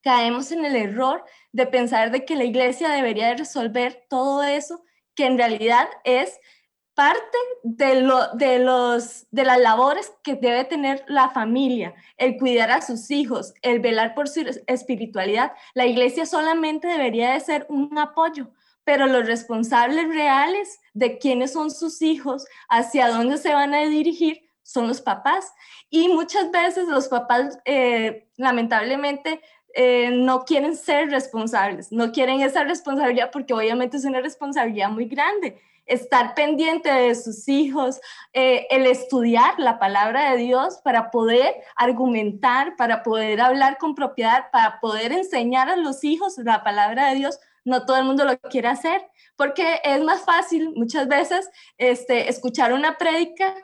[0.08, 4.82] caemos en el error de pensar de que la iglesia debería resolver todo eso,
[5.14, 6.40] que en realidad es
[6.94, 12.70] parte de, lo, de, los, de las labores que debe tener la familia, el cuidar
[12.70, 15.52] a sus hijos, el velar por su espiritualidad.
[15.74, 18.48] La iglesia solamente debería de ser un apoyo,
[18.84, 24.40] pero los responsables reales de quiénes son sus hijos, hacia dónde se van a dirigir,
[24.62, 25.52] son los papás.
[25.90, 29.42] Y muchas veces los papás, eh, lamentablemente,
[29.74, 35.06] eh, no quieren ser responsables, no quieren esa responsabilidad porque obviamente es una responsabilidad muy
[35.06, 35.60] grande.
[35.86, 38.00] Estar pendiente de sus hijos,
[38.32, 44.50] eh, el estudiar la palabra de Dios para poder argumentar, para poder hablar con propiedad,
[44.52, 48.38] para poder enseñar a los hijos la palabra de Dios, no todo el mundo lo
[48.38, 53.54] quiere hacer, porque es más fácil muchas veces este, escuchar una prédica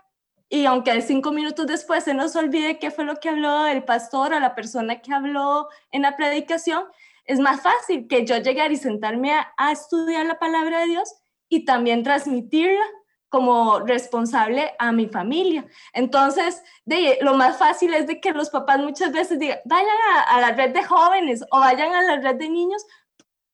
[0.55, 4.33] y aunque cinco minutos después se nos olvide qué fue lo que habló el pastor
[4.33, 6.85] o la persona que habló en la predicación,
[7.25, 11.13] es más fácil que yo llegar y sentarme a, estudiar la palabra de Dios
[11.49, 12.85] y también transmitirla
[13.29, 15.67] como responsable a mi familia.
[15.93, 20.37] Entonces, de, lo más fácil es de que los papás muchas veces digan, vayan a,
[20.37, 22.87] a, la red de jóvenes o vayan a la red de niños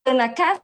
[0.05, 0.61] en la casa.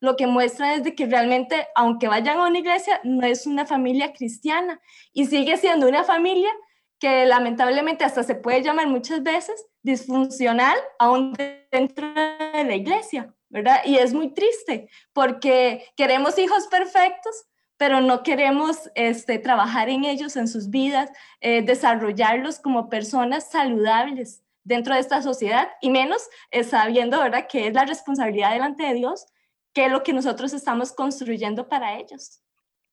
[0.00, 3.66] Lo que muestra es de que realmente, aunque vayan a una iglesia, no es una
[3.66, 4.80] familia cristiana
[5.12, 6.50] y sigue siendo una familia
[6.98, 11.34] que lamentablemente hasta se puede llamar muchas veces disfuncional aún
[11.70, 13.80] dentro de la iglesia, ¿verdad?
[13.84, 17.44] Y es muy triste porque queremos hijos perfectos,
[17.76, 24.42] pero no queremos este, trabajar en ellos, en sus vidas, eh, desarrollarlos como personas saludables
[24.62, 28.94] dentro de esta sociedad y menos eh, sabiendo, ¿verdad?, que es la responsabilidad delante de
[28.94, 29.26] Dios,
[29.74, 32.40] que es lo que nosotros estamos construyendo para ellos.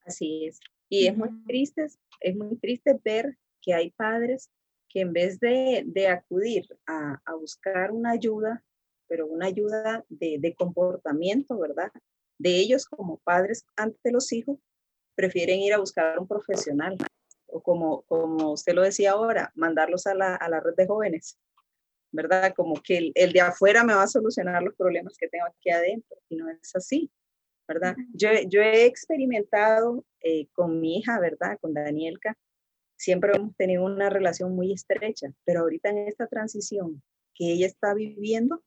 [0.05, 0.59] Así es.
[0.89, 1.85] Y es muy triste,
[2.19, 4.49] es muy triste ver que hay padres
[4.89, 8.61] que en vez de, de acudir a, a, buscar una ayuda,
[9.07, 11.91] pero una ayuda de, de, comportamiento, ¿verdad?
[12.37, 14.57] De ellos como padres ante los hijos,
[15.15, 16.97] prefieren ir a buscar un profesional.
[17.47, 21.37] O como, como usted lo decía ahora, mandarlos a la, a la red de jóvenes,
[22.11, 22.53] ¿verdad?
[22.55, 25.69] Como que el, el, de afuera me va a solucionar los problemas que tengo aquí
[25.69, 27.11] adentro, y no es así,
[27.67, 27.95] ¿verdad?
[28.13, 31.57] Yo, yo he experimentado eh, con mi hija, ¿verdad?
[31.59, 32.37] Con Danielka,
[32.97, 37.01] siempre hemos tenido una relación muy estrecha, pero ahorita en esta transición
[37.33, 38.63] que ella está viviendo,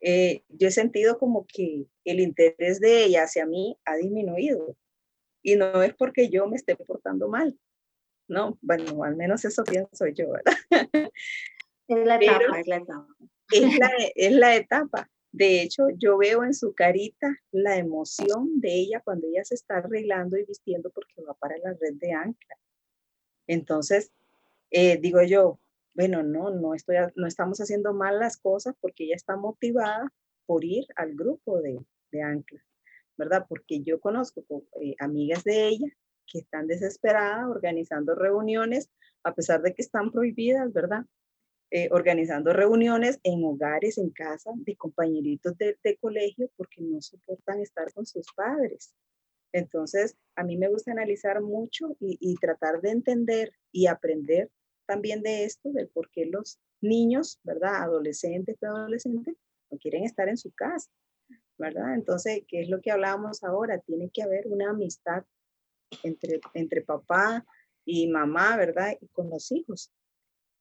[0.00, 4.76] eh, yo he sentido como que el interés de ella hacia mí ha disminuido.
[5.42, 7.58] Y no es porque yo me esté portando mal,
[8.28, 10.54] no, bueno, al menos eso pienso yo, ¿verdad?
[11.88, 13.06] Es la etapa, es la etapa.
[13.52, 15.10] Es la, es la etapa.
[15.32, 19.78] De hecho, yo veo en su carita la emoción de ella cuando ella se está
[19.78, 22.56] arreglando y vistiendo porque va para la red de ancla.
[23.46, 24.12] Entonces,
[24.70, 25.58] eh, digo yo,
[25.94, 30.12] bueno, no, no, estoy, no estamos haciendo mal las cosas porque ella está motivada
[30.46, 32.64] por ir al grupo de, de Ancla,
[33.16, 33.46] ¿verdad?
[33.48, 34.44] Porque yo conozco
[34.80, 35.88] eh, amigas de ella
[36.26, 38.90] que están desesperadas organizando reuniones,
[39.22, 41.04] a pesar de que están prohibidas, ¿verdad?
[41.76, 47.92] Eh, organizando reuniones en hogares, en casa, de compañeritos de, colegio, porque no soportan estar
[47.92, 48.94] con sus padres.
[49.52, 54.52] Entonces, a mí me gusta analizar mucho y, tratar de entender y aprender
[54.86, 57.82] también de esto, del por qué los niños, ¿verdad?
[57.82, 59.34] Adolescentes, preadolescentes,
[59.68, 60.88] no quieren estar en su casa,
[61.58, 61.94] ¿verdad?
[61.94, 63.80] Entonces, ¿qué es lo que hablábamos ahora?
[63.80, 65.24] Tiene que haber una amistad
[66.04, 67.44] entre, entre papá
[67.84, 68.96] y mamá, ¿verdad?
[69.00, 69.90] Y con los hijos.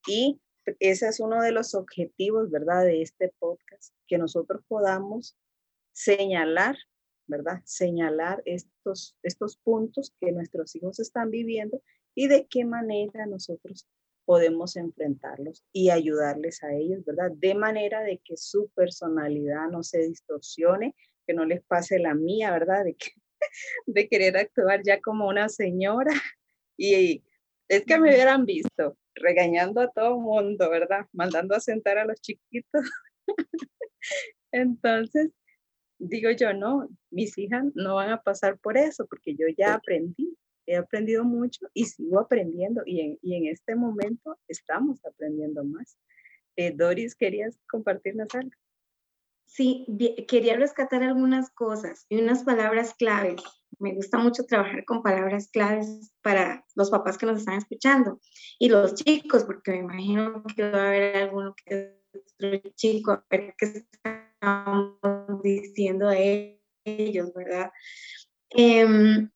[0.07, 0.41] Y
[0.79, 2.83] ese es uno de los objetivos, ¿verdad?
[2.83, 5.37] De este podcast, que nosotros podamos
[5.91, 6.77] señalar
[7.27, 7.61] ¿verdad?
[7.65, 11.81] Señalar estos, estos puntos que nuestros hijos están viviendo
[12.15, 13.87] y de qué manera nosotros
[14.25, 17.31] podemos enfrentarlos y ayudarles a ellos, ¿verdad?
[17.31, 20.95] De manera de que su personalidad no se distorsione,
[21.25, 22.85] que no les pase la mía, ¿verdad?
[22.85, 23.11] De, que,
[23.85, 26.13] de querer actuar ya como una señora.
[26.77, 27.23] Y
[27.67, 31.05] es que me hubieran visto regañando a todo mundo, ¿verdad?
[31.11, 32.83] Mandando a sentar a los chiquitos.
[34.51, 35.31] Entonces,
[35.99, 40.37] digo yo, no, mis hijas no van a pasar por eso porque yo ya aprendí,
[40.65, 45.97] he aprendido mucho y sigo aprendiendo y en, y en este momento estamos aprendiendo más.
[46.55, 48.51] Eh, Doris, ¿querías compartirnos algo?
[49.45, 49.85] Sí,
[50.27, 53.41] quería rescatar algunas cosas y unas palabras claves.
[53.79, 58.19] Me gusta mucho trabajar con palabras claves para los papás que nos están escuchando
[58.57, 61.99] y los chicos, porque me imagino que va a haber alguno que
[62.39, 66.15] otro chico a ver qué estamos diciendo a
[66.85, 67.71] ellos, ¿verdad?
[68.49, 69.27] Eh,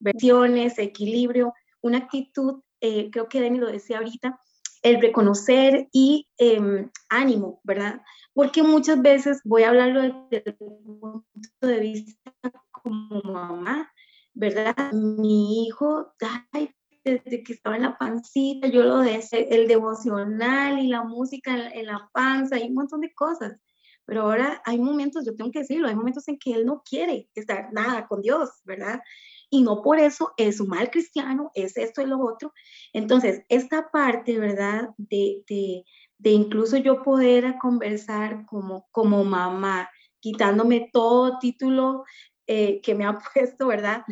[0.00, 4.38] versiones, equilibrio, una actitud, eh, creo que Denny lo decía ahorita,
[4.82, 8.02] el reconocer y eh, ánimo, ¿verdad?
[8.34, 11.24] Porque muchas veces, voy a hablarlo desde el punto
[11.60, 12.32] de vista
[12.70, 13.90] como mamá,
[14.34, 14.92] ¿verdad?
[14.92, 16.12] Mi hijo,
[16.52, 21.68] ay, desde que estaba en la pancita, yo lo de el devocional y la música
[21.70, 23.56] en, la panza y un montón de cosas.
[24.06, 27.28] Pero ahora hay momentos, yo tengo que decirlo, hay momentos en que él no quiere
[27.34, 29.00] estar nada con Dios, ¿verdad?
[29.50, 32.52] Y no por eso es un mal cristiano, es esto y lo otro.
[32.92, 34.90] Entonces, esta parte, ¿verdad?
[34.96, 35.84] De, de,
[36.18, 39.88] de incluso yo poder conversar como, como mamá,
[40.20, 42.04] quitándome todo título
[42.46, 44.04] eh, que me ha puesto, ¿verdad?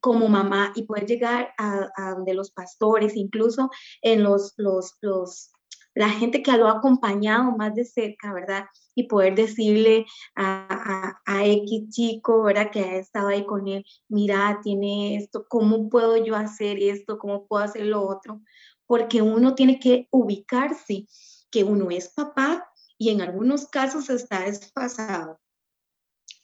[0.00, 3.70] Como mamá y poder llegar a, a donde los pastores, incluso
[4.02, 5.50] en los, los, los,
[5.94, 8.66] la gente que lo ha acompañado más de cerca, ¿verdad?
[8.94, 10.06] Y poder decirle
[10.36, 12.70] a, a, X chico, ¿verdad?
[12.70, 17.18] Que ha estado ahí con él, mira, tiene esto, ¿cómo puedo yo hacer esto?
[17.18, 18.40] ¿Cómo puedo hacer lo otro?
[18.86, 21.06] Porque uno tiene que ubicarse
[21.50, 25.40] que uno es papá y en algunos casos está desfasado.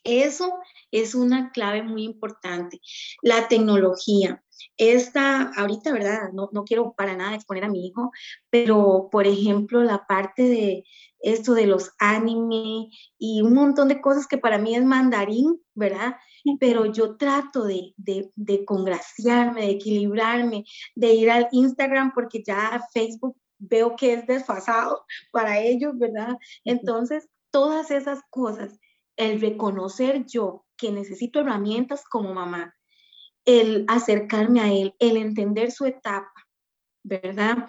[0.05, 0.55] Eso
[0.93, 2.81] es una clave muy importante.
[3.23, 4.43] La tecnología.
[4.79, 6.31] Esta, ahorita, ¿verdad?
[6.33, 8.11] No, no quiero para nada exponer a mi hijo,
[8.49, 10.85] pero por ejemplo, la parte de
[11.19, 12.89] esto de los anime
[13.19, 16.17] y un montón de cosas que para mí es mandarín, ¿verdad?
[16.61, 22.81] Pero yo trato de, de, de congraciarme, de equilibrarme, de ir al Instagram porque ya
[22.95, 26.37] Facebook veo que es desfasado para ellos, ¿verdad?
[26.65, 28.79] Entonces, todas esas cosas,
[29.17, 32.75] el reconocer yo que necesito herramientas como mamá,
[33.47, 36.33] el acercarme a él, el entender su etapa,
[37.03, 37.69] ¿verdad?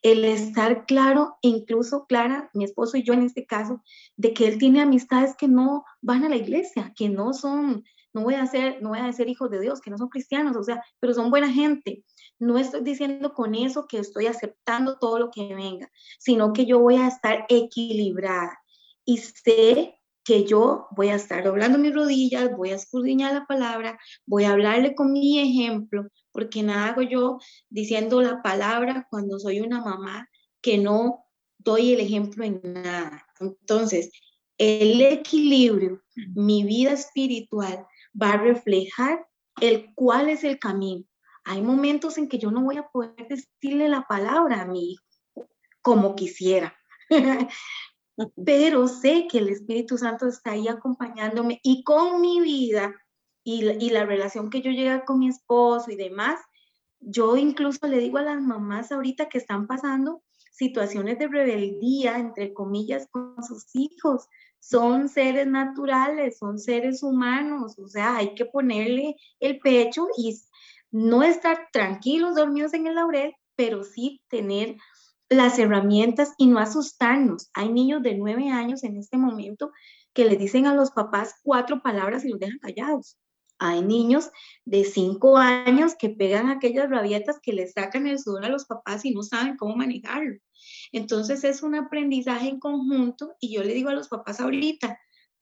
[0.00, 3.82] El estar claro, incluso clara, mi esposo y yo en este caso,
[4.16, 8.22] de que él tiene amistades que no van a la iglesia, que no son, no
[8.22, 10.62] voy a ser, no voy a ser hijos de Dios, que no son cristianos, o
[10.62, 12.04] sea, pero son buena gente.
[12.38, 16.78] No estoy diciendo con eso que estoy aceptando todo lo que venga, sino que yo
[16.78, 18.58] voy a estar equilibrada
[19.04, 23.98] y sé que yo voy a estar doblando mis rodillas, voy a escudriñar la palabra,
[24.26, 27.38] voy a hablarle con mi ejemplo, porque nada hago yo
[27.70, 30.28] diciendo la palabra cuando soy una mamá
[30.60, 31.24] que no
[31.56, 33.26] doy el ejemplo en nada.
[33.40, 34.10] Entonces,
[34.58, 36.02] el equilibrio,
[36.34, 37.86] mi vida espiritual
[38.20, 39.26] va a reflejar
[39.62, 41.07] el cuál es el camino.
[41.48, 45.04] Hay momentos en que yo no voy a poder decirle la palabra a mi hijo
[45.80, 46.76] como quisiera,
[48.44, 52.94] pero sé que el Espíritu Santo está ahí acompañándome y con mi vida
[53.42, 56.38] y, y la relación que yo llega con mi esposo y demás,
[57.00, 60.22] yo incluso le digo a las mamás ahorita que están pasando
[60.58, 64.26] situaciones de rebeldía, entre comillas, con sus hijos.
[64.58, 70.36] Son seres naturales, son seres humanos, o sea, hay que ponerle el pecho y
[70.90, 74.76] no estar tranquilos, dormidos en el laurel, pero sí tener
[75.28, 77.50] las herramientas y no asustarnos.
[77.54, 79.72] Hay niños de nueve años en este momento
[80.14, 83.18] que le dicen a los papás cuatro palabras y los dejan callados.
[83.58, 84.30] Hay niños
[84.64, 89.04] de cinco años que pegan aquellas rabietas que les sacan el sudor a los papás
[89.04, 90.38] y no saben cómo manejarlo.
[90.92, 94.98] Entonces es un aprendizaje en conjunto y yo le digo a los papás ahorita,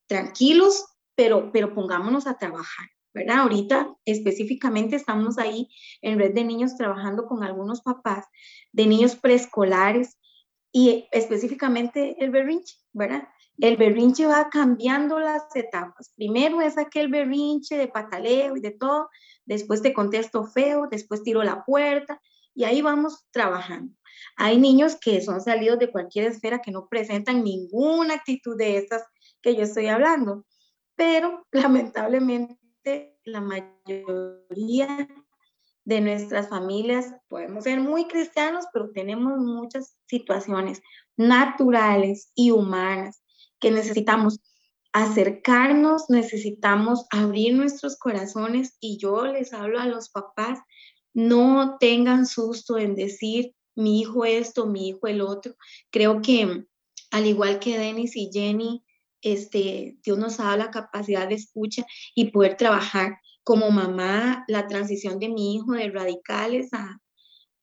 [0.07, 0.85] tranquilos,
[1.15, 2.87] pero, pero pongámonos a trabajar.
[3.17, 3.39] ¿Verdad?
[3.39, 5.69] Ahorita específicamente estamos ahí
[6.01, 8.25] en red de niños trabajando con algunos papás
[8.71, 10.17] de niños preescolares
[10.71, 13.27] y específicamente el berrinche, ¿verdad?
[13.57, 16.13] El berrinche va cambiando las etapas.
[16.15, 19.09] Primero es aquel berrinche de pataleo y de todo,
[19.45, 22.21] después te contesto feo, después tiro la puerta
[22.53, 23.93] y ahí vamos trabajando.
[24.35, 29.03] Hay niños que son salidos de cualquier esfera que no presentan ninguna actitud de estas
[29.41, 30.45] que yo estoy hablando,
[30.95, 32.59] pero lamentablemente
[33.23, 35.07] la mayoría
[35.85, 40.81] de nuestras familias podemos ser muy cristianos, pero tenemos muchas situaciones
[41.15, 43.23] naturales y humanas
[43.59, 44.39] que necesitamos
[44.93, 50.59] acercarnos, necesitamos abrir nuestros corazones y yo les hablo a los papás,
[51.13, 55.55] no tengan susto en decir mi hijo esto, mi hijo el otro.
[55.89, 56.65] Creo que
[57.11, 58.83] al igual que Denis y Jenny,
[59.33, 64.67] este, Dios nos ha dado la capacidad de escucha y poder trabajar como mamá la
[64.67, 66.99] transición de mi hijo de radicales a,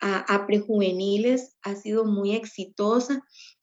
[0.00, 3.22] a, prejuveniles ha sido muy exitosa,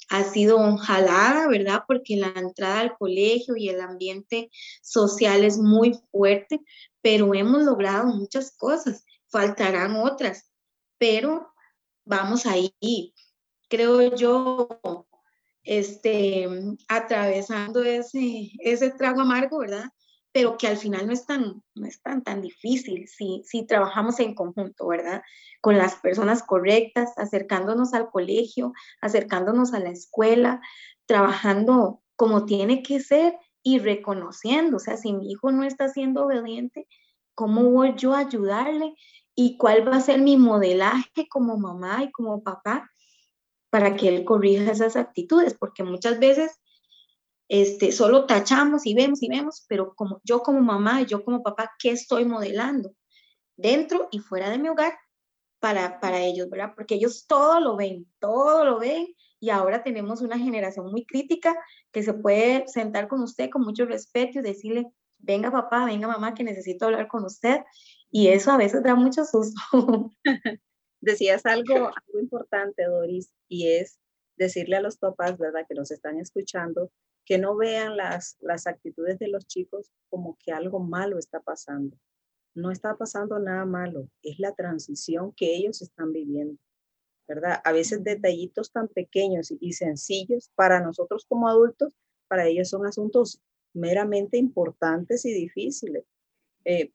[0.09, 1.83] ha sido jalada, ¿verdad?
[1.87, 4.49] Porque la entrada al colegio y el ambiente
[4.81, 6.59] social es muy fuerte,
[7.01, 10.51] pero hemos logrado muchas cosas, faltarán otras,
[10.97, 11.47] pero
[12.05, 13.13] vamos ahí.
[13.69, 14.67] Creo yo,
[15.63, 16.47] este,
[16.87, 19.85] atravesando ese, ese trago amargo, ¿verdad?
[20.31, 24.19] Pero que al final no es tan, no es tan, tan difícil si, si trabajamos
[24.19, 25.21] en conjunto, ¿verdad?
[25.59, 30.61] Con las personas correctas, acercándonos al colegio, acercándonos a la escuela,
[31.05, 36.25] trabajando como tiene que ser y reconociendo, o sea, si mi hijo no está siendo
[36.25, 36.87] obediente,
[37.35, 38.95] ¿cómo voy yo a ayudarle?
[39.35, 42.89] ¿Y cuál va a ser mi modelaje como mamá y como papá
[43.71, 46.51] para que él corrija esas actitudes, porque muchas veces
[47.47, 51.71] este, solo tachamos y vemos y vemos, pero como yo como mamá yo como papá,
[51.79, 52.93] ¿qué estoy modelando?
[53.57, 54.93] Dentro y fuera de mi hogar
[55.59, 56.73] para, para ellos, ¿verdad?
[56.75, 59.07] Porque ellos todo lo ven, todo lo ven
[59.39, 61.55] y ahora tenemos una generación muy crítica
[61.91, 64.85] que se puede sentar con usted con mucho respeto y decirle,
[65.17, 67.61] venga papá, venga mamá, que necesito hablar con usted.
[68.11, 69.61] Y eso a veces da mucho susto.
[71.01, 73.99] Decías algo, algo importante, Doris, y es
[74.37, 76.91] decirle a los papás, ¿verdad?, que nos están escuchando,
[77.25, 81.97] que no vean las, las actitudes de los chicos como que algo malo está pasando.
[82.53, 86.57] No está pasando nada malo, es la transición que ellos están viviendo,
[87.27, 87.61] ¿verdad?
[87.63, 91.93] A veces detallitos tan pequeños y sencillos para nosotros como adultos,
[92.27, 93.41] para ellos son asuntos
[93.73, 96.03] meramente importantes y difíciles.
[96.65, 96.91] Eh,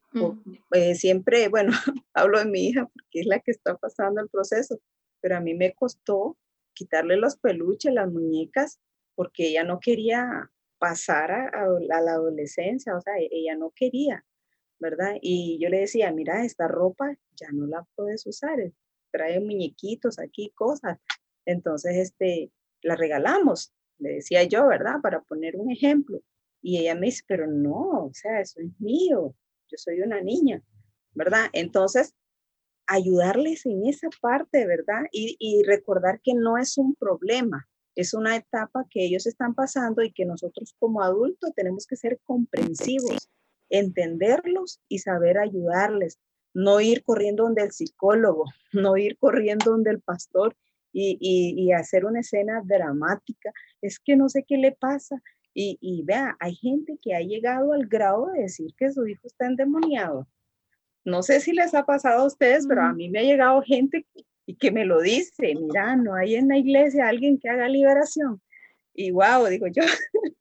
[0.72, 1.72] eh, siempre, bueno,
[2.14, 4.80] hablo de mi hija porque es la que está pasando el proceso,
[5.20, 6.36] pero a mí me costó
[6.74, 8.80] quitarle los peluches, las muñecas,
[9.14, 14.24] porque ella no quería pasar a, la adolescencia, o sea, e, ella no quería,
[14.78, 15.16] ¿verdad?
[15.20, 18.72] Y yo le decía, mira, esta ropa ya no la puedes usar, eh,
[19.10, 20.98] trae muñequitos aquí, cosas.
[21.46, 22.52] Entonces, este,
[22.82, 25.00] la regalamos, le decía yo, ¿verdad?
[25.02, 26.20] Para poner un ejemplo.
[26.60, 29.34] Y ella me dice, pero no, o sea, eso es mío,
[29.70, 30.62] yo soy una niña,
[31.14, 31.46] ¿verdad?
[31.52, 32.14] Entonces,
[32.86, 35.02] ayudarles en esa parte, ¿verdad?
[35.12, 40.12] Y, recordar que no es un problema, es una etapa que ellos están pasando y
[40.12, 43.30] que nosotros como adultos tenemos que ser comprensivos,
[43.70, 46.18] entenderlos y saber ayudarles,
[46.54, 50.56] no ir corriendo donde el psicólogo, no ir corriendo donde el pastor
[50.98, 53.52] y, hacer una escena dramática.
[53.82, 55.20] Es que no sé qué le pasa,
[55.58, 59.46] y, vea, hay gente que ha llegado al grado de decir que su hijo está
[59.46, 60.28] endemoniado.
[61.02, 64.06] No sé si les ha pasado a ustedes, pero a mí me ha llegado gente
[64.44, 68.42] y que me lo dice, mira, no hay en la iglesia alguien que haga liberación.
[68.92, 69.82] Y wow, digo yo,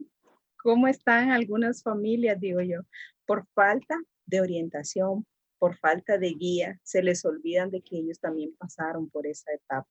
[0.57, 2.37] ¿cómo están algunas familias?
[2.41, 2.81] Digo yo,
[3.25, 3.95] por falta
[4.25, 5.25] de orientación,
[5.59, 9.87] por falta de guía, se les olvidan de que ellos también pasaron por esa etapa.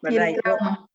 [0.00, 0.30] ¿verdad?
[0.34, 0.88] yo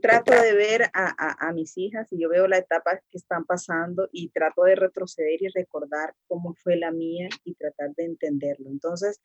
[0.00, 4.08] trato de ver a, a, mis hijas y yo veo la etapa que están pasando
[4.12, 8.70] y trato de retroceder y recordar cómo fue la mía y tratar de entenderlo.
[8.70, 9.20] Entonces,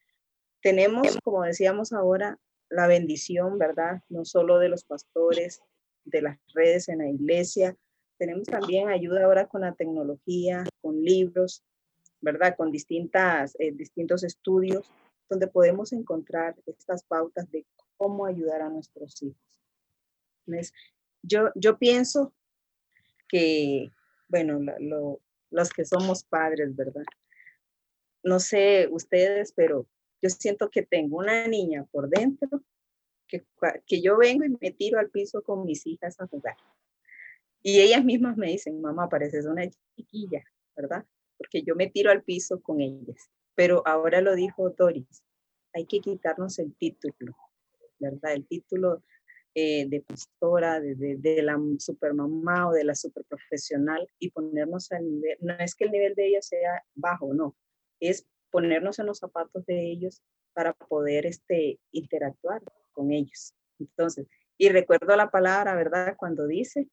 [0.60, 2.38] tenemos, como decíamos ahora,
[2.70, 4.02] la bendición, ¿verdad?
[4.08, 5.60] No solo de los pastores,
[6.04, 7.76] de las redes en la iglesia,
[8.18, 11.64] tenemos también ayuda ahora con la tecnología, con libros,
[12.20, 12.54] ¿verdad?
[12.56, 14.90] Con distintas, eh, distintos estudios
[15.28, 19.40] donde podemos encontrar estas pautas de cómo ayudar a nuestros hijos.
[21.22, 22.32] Yo, yo pienso
[23.28, 23.90] que,
[24.28, 24.60] bueno,
[25.50, 27.04] los que somos padres, ¿verdad?
[28.22, 29.86] No sé ustedes, pero
[30.20, 32.62] yo siento que tengo una niña por dentro,
[33.26, 33.44] que,
[33.86, 36.56] que yo vengo y me tiro al piso con mis hijas a jugar.
[37.62, 40.44] Y ellas mismas me dicen, mamá, pareces una chiquilla,
[40.76, 41.06] ¿verdad?
[41.38, 43.30] Porque yo me tiro al piso con ellas.
[43.54, 45.22] Pero ahora lo dijo Doris,
[45.72, 47.36] hay que quitarnos el título,
[47.98, 48.32] ¿verdad?
[48.32, 49.02] El título
[49.54, 55.36] eh, de pastora, de, de, la supermamá o de la superprofesional y ponernos al nivel,
[55.40, 57.56] no es que el nivel de ella sea bajo, no,
[58.00, 60.22] es ponernos en los zapatos de ellos
[60.54, 63.54] para poder este, interactuar con ellos.
[63.78, 64.26] Entonces,
[64.58, 66.16] y recuerdo la palabra, ¿verdad?
[66.16, 66.88] Cuando dice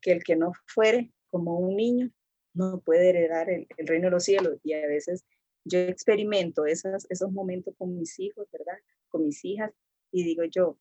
[0.00, 2.10] que el que no fuere como un niño
[2.54, 4.58] no puede heredar el, el reino de los cielos.
[4.62, 5.24] Y a veces
[5.64, 8.78] yo experimento esas, esos momentos con mis hijos, ¿verdad?
[9.08, 9.72] Con mis hijas
[10.12, 10.78] y digo yo,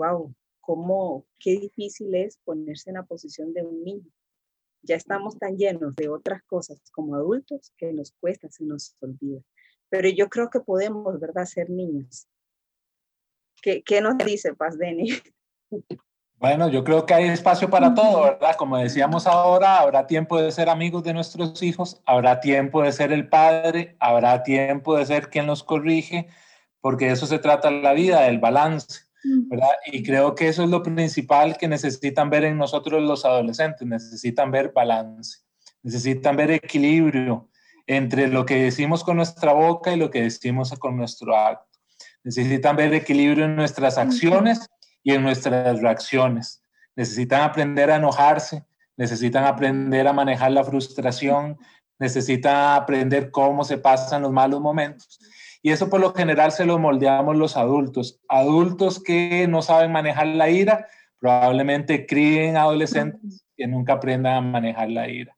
[0.00, 4.10] wow, cómo, qué difícil es ponerse en la posición de un niño.
[4.82, 9.42] Ya estamos tan llenos de otras cosas como adultos que nos cuesta, se nos olvida.
[9.90, 12.26] Pero yo creo que podemos, ¿verdad?, ser niños.
[13.60, 15.10] ¿Qué, qué nos dice Paz Deni?
[16.40, 18.56] Bueno, yo creo que hay espacio para todo, ¿verdad?
[18.56, 23.12] Como decíamos ahora, habrá tiempo de ser amigos de nuestros hijos, habrá tiempo de ser
[23.12, 26.28] el padre, habrá tiempo de ser quien los corrige,
[26.80, 29.09] porque de eso se trata la vida, del balance.
[29.86, 34.50] Y creo que eso es lo principal que necesitan ver en nosotros los adolescentes, necesitan
[34.50, 35.40] ver balance,
[35.82, 37.48] necesitan ver equilibrio
[37.86, 41.78] entre lo que decimos con nuestra boca y lo que decimos con nuestro acto.
[42.22, 44.68] Necesitan ver equilibrio en nuestras acciones
[45.02, 46.62] y en nuestras reacciones.
[46.96, 48.64] Necesitan aprender a enojarse,
[48.96, 51.58] necesitan aprender a manejar la frustración,
[51.98, 55.18] necesitan aprender cómo se pasan los malos momentos
[55.62, 58.20] y eso por lo general se lo moldeamos los adultos.
[58.28, 60.86] Adultos que no saben manejar la ira,
[61.18, 65.36] probablemente críen adolescentes que nunca aprendan a manejar la ira.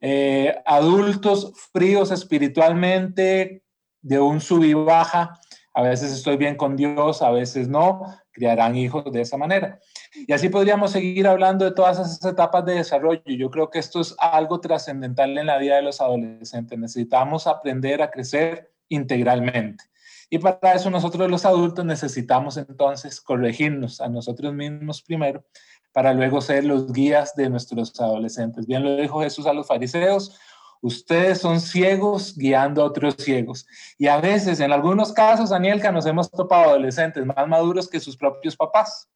[0.00, 3.62] Eh, adultos fríos espiritualmente,
[4.02, 5.40] de un sub y baja,
[5.72, 9.80] a veces estoy bien con Dios, a veces no, criarán hijos de esa manera.
[10.14, 13.22] Y así podríamos seguir hablando de todas esas etapas de desarrollo.
[13.24, 16.78] Yo creo que esto es algo trascendental en la vida de los adolescentes.
[16.78, 19.84] Necesitamos aprender a crecer integralmente.
[20.30, 25.44] Y para eso nosotros los adultos necesitamos entonces corregirnos a nosotros mismos primero
[25.92, 28.66] para luego ser los guías de nuestros adolescentes.
[28.66, 30.38] Bien lo dijo Jesús a los fariseos,
[30.80, 33.66] ustedes son ciegos guiando a otros ciegos.
[33.96, 38.16] Y a veces, en algunos casos, Anielka, nos hemos topado adolescentes más maduros que sus
[38.16, 39.08] propios papás.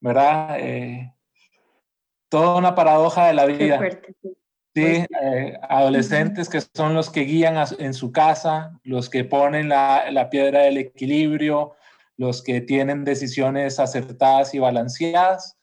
[0.00, 0.56] ¿verdad?
[0.60, 1.12] Eh,
[2.28, 3.80] toda una paradoja de la vida.
[4.22, 4.28] Sí,
[4.74, 10.30] eh, adolescentes que son los que guían en su casa, los que ponen la, la,
[10.30, 11.74] piedra del equilibrio,
[12.16, 15.56] los que tienen decisiones acertadas y balanceadas.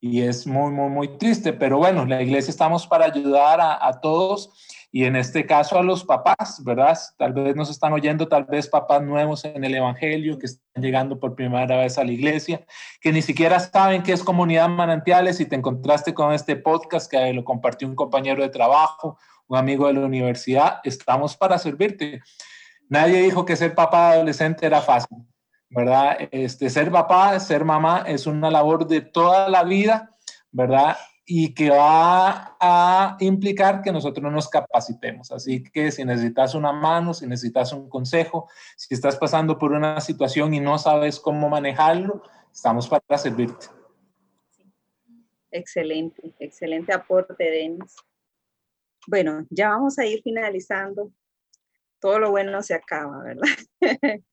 [0.00, 1.52] Y es muy, muy, muy triste.
[1.52, 4.50] Pero bueno, la iglesia estamos para ayudar a, a todos
[4.92, 6.98] y en este caso a los papás, ¿verdad?
[7.16, 11.20] Tal vez nos están oyendo, tal vez papás nuevos en el Evangelio que están llegando
[11.20, 12.64] por primera vez a la iglesia,
[13.00, 17.32] que ni siquiera saben qué es comunidad manantiales y te encontraste con este podcast que
[17.32, 19.16] lo compartió un compañero de trabajo,
[19.46, 22.20] un amigo de la universidad, estamos para servirte.
[22.88, 25.18] Nadie dijo que ser papá adolescente era fácil,
[25.68, 26.16] ¿verdad?
[26.32, 30.16] Este, ser papá, ser mamá es una labor de toda la vida,
[30.50, 30.96] ¿verdad?
[31.32, 35.30] Y que va a implicar que nosotros nos capacitemos.
[35.30, 40.00] Así que si necesitas una mano, si necesitas un consejo, si estás pasando por una
[40.00, 43.66] situación y no sabes cómo manejarlo, estamos para servirte.
[45.52, 47.94] Excelente, excelente aporte, Denis.
[49.06, 51.12] Bueno, ya vamos a ir finalizando.
[52.00, 53.46] Todo lo bueno se acaba, ¿verdad?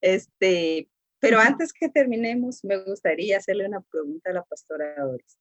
[0.00, 5.36] este, pero antes que terminemos, me gustaría hacerle una pregunta a la pastora Doris.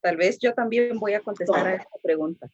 [0.00, 2.50] Tal vez yo también voy a contestar a esta pregunta,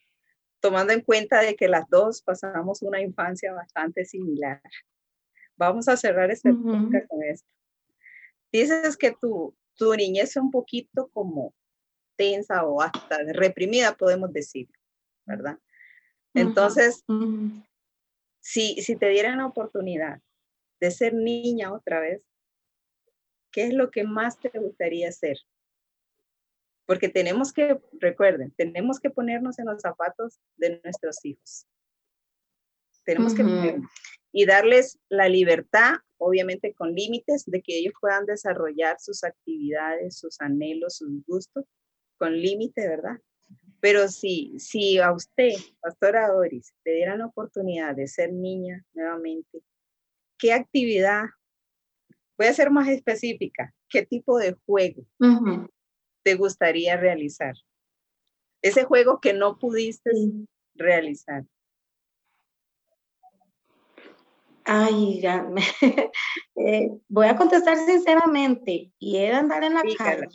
[0.60, 4.60] tomando en cuenta de que las dos pasamos una infancia bastante similar.
[5.56, 7.48] Vamos a cerrar este podcast con esto.
[8.52, 11.54] Dices que tu, tu niñez es un poquito como
[12.16, 14.68] tensa o hasta reprimida, podemos decir,
[15.24, 15.58] ¿verdad?
[16.34, 17.04] Entonces,
[18.40, 20.20] si, si te dieran la oportunidad
[20.80, 22.22] de ser niña otra vez,
[23.50, 25.38] ¿qué es lo que más te gustaría ser?
[26.86, 31.66] Porque tenemos que, recuerden, tenemos que ponernos en los zapatos de nuestros hijos.
[33.04, 33.42] Tenemos que
[34.32, 40.40] y darles la libertad, obviamente con límites, de que ellos puedan desarrollar sus actividades, sus
[40.40, 41.64] anhelos, sus gustos,
[42.18, 43.18] con límite, ¿verdad?
[43.80, 49.62] Pero si, si a usted, Pastora Doris, le dieran la oportunidad de ser niña nuevamente,
[50.38, 51.24] ¿qué actividad?
[52.36, 53.72] Voy a ser más específica.
[53.88, 55.02] ¿Qué tipo de juego?
[56.26, 57.54] Te gustaría realizar?
[58.60, 60.10] Ese juego que no pudiste
[60.74, 61.44] realizar.
[64.64, 65.48] Ay, ya,
[66.56, 70.26] eh, voy a contestar sinceramente, y era andar en la calle,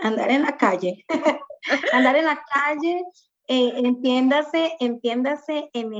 [0.00, 1.04] andar en la calle,
[1.92, 3.04] andar en la calle,
[3.46, 5.92] eh, entiéndase, entiéndase en,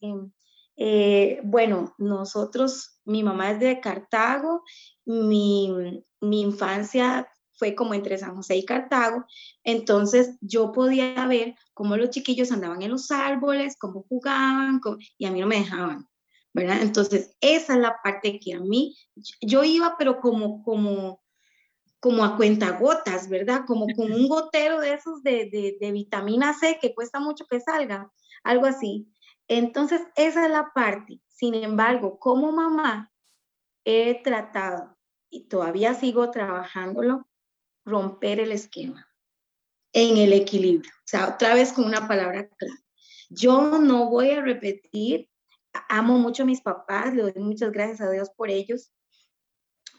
[0.00, 0.34] en,
[0.76, 4.62] eh, bueno, nosotros, mi mamá es de Cartago,
[5.04, 7.28] mi, mi infancia
[7.58, 9.24] fue como entre San José y Cartago,
[9.64, 14.80] entonces yo podía ver cómo los chiquillos andaban en los árboles, cómo jugaban,
[15.18, 16.08] y a mí no me dejaban,
[16.54, 16.80] ¿verdad?
[16.80, 18.96] Entonces esa es la parte que a mí,
[19.40, 21.20] yo iba pero como, como,
[22.00, 23.64] como a cuentagotas, ¿verdad?
[23.66, 27.60] Como con un gotero de esos de, de, de vitamina C que cuesta mucho que
[27.60, 28.12] salga,
[28.44, 29.08] algo así.
[29.48, 31.20] Entonces esa es la parte.
[31.28, 33.10] Sin embargo, como mamá,
[33.84, 34.96] he tratado
[35.30, 37.27] y todavía sigo trabajándolo
[37.88, 39.08] romper el esquema
[39.92, 40.90] en el equilibrio.
[40.90, 42.74] O sea, otra vez con una palabra clave.
[43.30, 45.28] Yo no voy a repetir,
[45.88, 48.92] amo mucho a mis papás, le doy muchas gracias a Dios por ellos,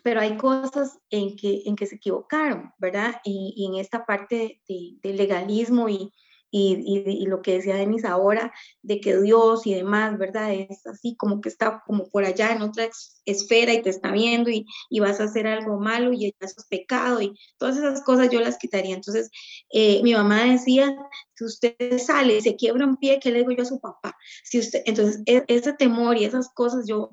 [0.04, 3.20] pero hay cosas en que, en que se equivocaron, ¿verdad?
[3.24, 6.12] Y, en esta parte de, de legalismo y,
[6.52, 10.54] y, lo que decía Denis ahora, de que Dios y demás, ¿verdad?
[10.54, 12.90] Es así como que está como por allá en otra
[13.26, 14.66] esfera y te está viendo y,
[15.00, 18.58] vas a hacer algo malo y eso es pecado y todas esas cosas yo las
[18.58, 18.96] quitaría.
[18.96, 19.30] Entonces,
[19.72, 20.96] eh, mi mamá decía,
[21.36, 24.18] si usted sale y se quiebra un pie, ¿qué le digo yo a su papá?
[24.44, 27.12] Si usted, entonces, e, ese temor y esas cosas yo,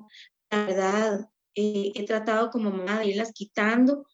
[0.49, 4.05] la verdad, eh, he tratado como mamá de irlas quitando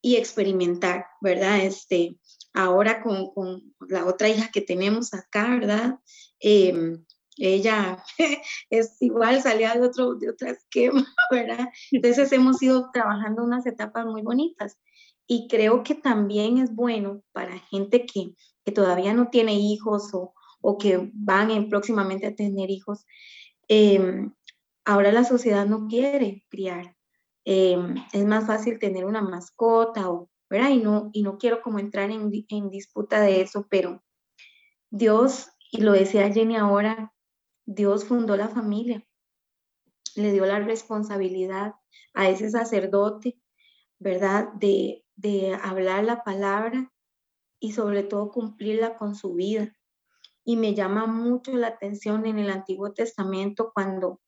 [0.00, 1.60] y experimentar, ¿verdad?
[1.60, 2.18] Este,
[2.54, 5.98] ahora con, con, la otra hija que tenemos acá, ¿verdad?
[6.38, 7.04] Em,
[7.36, 8.02] ella
[8.70, 11.68] es igual, salía de otro, de otro esquema, ¿verdad?
[11.90, 14.78] Entonces hemos ido trabajando unas etapas muy bonitas
[15.26, 18.34] y creo que también es bueno para gente que,
[18.64, 23.04] que todavía no tiene hijos o, o que van en, próximamente a tener hijos.
[23.68, 24.32] Em,
[24.84, 26.96] ahora la sociedad no quiere criar.
[27.44, 30.30] Em, es más fácil tener una mascota o
[30.70, 34.02] y no, y no quiero como entrar en, en disputa de eso, pero
[34.90, 37.12] Dios, y lo decía Jenny ahora,
[37.66, 39.06] Dios fundó la familia,
[40.16, 41.74] le dio la responsabilidad
[42.12, 43.40] a ese sacerdote,
[43.98, 44.52] ¿verdad?
[44.54, 46.92] De, de hablar la palabra
[47.58, 49.74] y sobre todo cumplirla con su vida.
[50.44, 54.20] Y me llama mucho la atención en el Antiguo Testamento cuando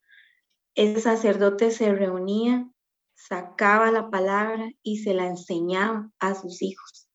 [0.75, 2.71] ese sacerdote se reunía
[3.17, 7.09] sacaba la palabra y se la enseñaba a sus hijos.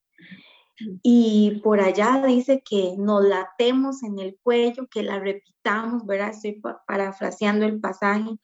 [1.04, 6.32] Y por allá dice que nos latemos en el cuello, que la repitamos, ¿verdad?
[6.32, 8.40] Estoy parafraseando el pasaje.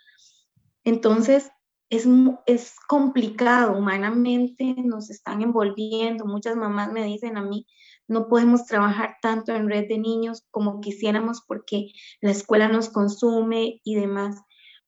[0.84, 1.52] Entonces,
[1.90, 2.08] es,
[2.46, 6.26] es complicado, humanamente nos están envolviendo.
[6.26, 7.66] Muchas mamás me dicen a mí,
[8.08, 11.88] no podemos trabajar tanto en red de niños como quisiéramos porque
[12.22, 14.42] la escuela nos consume y demás.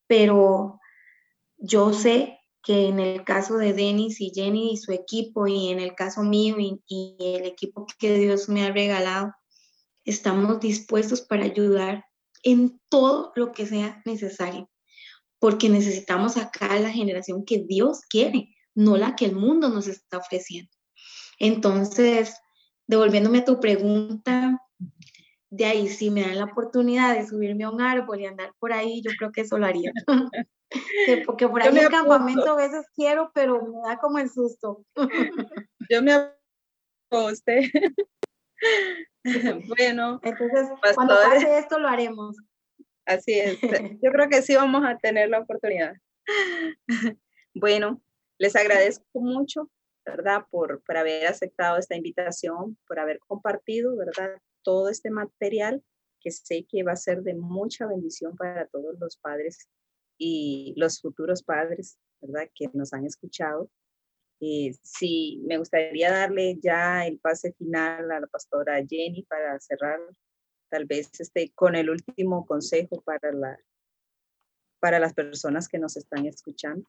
[0.08, 0.80] Pero
[1.58, 2.39] yo sé
[2.70, 6.22] que en el caso de Denis y Jenny y su equipo y en el caso
[6.22, 9.34] mío y, y el equipo que Dios me ha regalado,
[10.06, 12.06] estamos dispuestos para ayudar
[12.44, 14.70] en todo lo que sea necesario
[15.40, 20.20] porque necesitamos sacar la generación que Dios quiere, no la que el mundo nos está
[20.20, 20.70] ofreciendo.
[21.40, 22.36] Entonces,
[22.86, 24.60] devolviéndome a tu pregunta,
[25.52, 28.72] de ahí, si me dan la oportunidad de subirme a un árbol y andar por
[28.72, 29.92] ahí, yo creo que eso lo haría.
[31.26, 34.86] porque por ahí el campamento a veces quiero, pero me da como el susto.
[35.90, 36.14] yo me
[37.12, 37.62] usted.
[39.68, 40.20] bueno.
[40.24, 42.38] Entonces, cuando pase esto lo haremos.
[43.06, 43.60] Así es.
[44.04, 45.94] Yo creo que sí vamos a tener la oportunidad.
[47.56, 48.02] Bueno,
[48.38, 49.70] les agradezco mucho,
[50.06, 50.46] ¿verdad?
[50.52, 54.40] Por, por haber aceptado esta invitación, por haber compartido, ¿verdad?
[54.70, 55.84] Todo este material
[56.22, 59.68] que sé que va a ser de mucha bendición para todos los padres
[60.20, 62.52] y los futuros padres, ¿verdad?
[62.54, 63.72] Que nos han escuchado.
[64.40, 70.00] Eh, sí, me gustaría darle ya el pase final a la pastora Jenny para cerrar
[70.70, 73.58] tal vez este, con el último consejo para, la,
[74.80, 76.88] para las personas que nos están escuchando.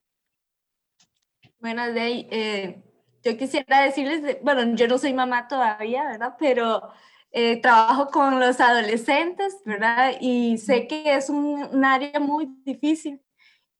[1.60, 2.82] Bueno, Day, eh,
[3.22, 6.36] yo quisiera decirles, bueno, yo no soy mamá todavía, ¿verdad?
[6.38, 6.92] Pero
[7.32, 10.14] eh, trabajo con los adolescentes, ¿verdad?
[10.20, 13.20] Y sé que es un, área muy difícil.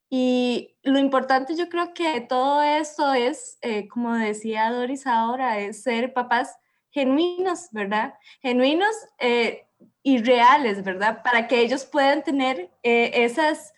[0.08, 5.82] Y lo importante yo creo que todo eso es, eh, como decía Doris ahora, es
[5.82, 6.56] ser papás
[6.90, 8.14] genuinos, ¿verdad?
[8.42, 8.94] Genuinos
[10.02, 11.22] y reales, ¿verdad?
[11.22, 13.72] Para que ellos puedan tener eh, esas,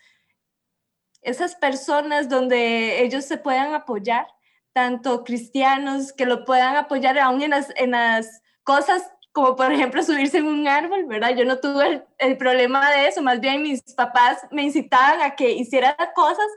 [1.21, 4.27] esas personas donde ellos se puedan apoyar,
[4.73, 10.01] tanto cristianos que lo puedan apoyar aún en las, en las cosas como por ejemplo
[10.03, 11.35] subirse en un árbol, ¿verdad?
[11.35, 15.51] Yo no tuve el, problema de eso, más bien mis papás me incitaban a que
[15.51, 16.47] hiciera cosas,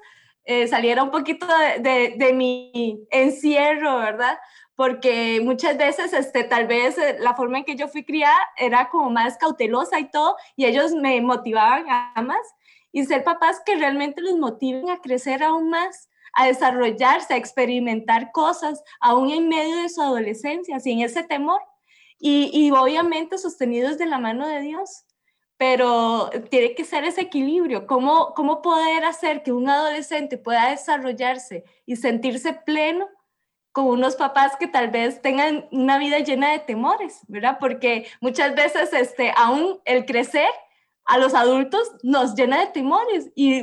[0.44, 4.38] eh, saliera un poquito de, de, de mi encierro, ¿verdad?
[4.76, 8.90] porque muchas veces, este, tal vez eh, la forma en que yo fui criada era
[8.90, 12.46] como más cautelosa y todo, y ellos me motivaban a más,
[12.92, 18.30] y ser papás que realmente los motiven a crecer aún más, a desarrollarse, a experimentar
[18.32, 21.60] cosas, aún en medio de su adolescencia, sin ese temor,
[22.18, 25.04] y, y obviamente sostenidos de la mano de Dios.
[25.58, 31.64] Pero tiene que ser ese equilibrio, ¿Cómo, cómo poder hacer que un adolescente pueda desarrollarse
[31.86, 33.08] y sentirse pleno
[33.72, 37.58] con unos papás que tal vez tengan una vida llena de temores, ¿verdad?
[37.60, 40.48] Porque muchas veces, este, aún el crecer
[41.04, 43.62] a los adultos nos llena de temores y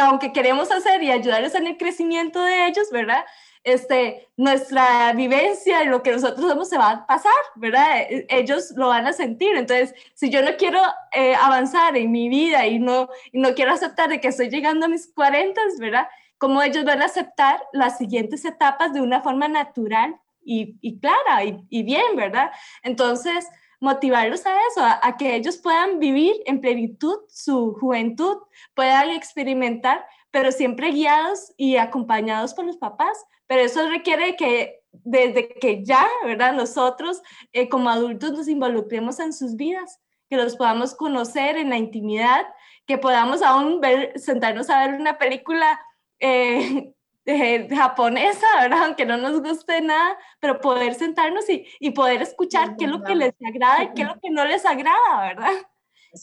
[0.00, 3.24] aunque queremos hacer y ayudarles en el crecimiento de ellos, ¿verdad?
[3.64, 8.00] Este, nuestra vivencia y lo que nosotros somos se va a pasar, ¿verdad?
[8.00, 9.56] E, ellos lo van a sentir.
[9.56, 10.80] Entonces, si yo no quiero
[11.12, 14.88] eh, avanzar en mi vida y no, no quiero aceptar de que estoy llegando a
[14.88, 16.08] mis 40, ¿verdad?
[16.42, 21.82] cómo ellos van a aceptar las siguientes etapas de una forma natural y, clara y,
[21.84, 22.50] bien, ¿verdad?
[22.82, 23.46] Entonces,
[23.78, 28.38] motivarlos a eso, a, que ellos puedan vivir en plenitud su juventud,
[28.74, 33.24] puedan experimentar, pero siempre guiados y acompañados por los papás.
[33.46, 36.54] Pero eso requiere que desde que ya, ¿verdad?
[36.54, 37.22] Nosotros
[37.52, 42.46] eh, como adultos nos involucremos en sus vidas, que los podamos conocer en la intimidad,
[42.86, 45.80] que podamos aún ver, sentarnos a ver una película
[46.18, 46.94] eh,
[47.70, 48.84] japonesa, ¿verdad?
[48.86, 53.02] Aunque no nos guste nada, pero poder sentarnos y, y poder escuchar qué es lo
[53.02, 55.52] que les agrada y qué es lo que no les agrada, ¿verdad?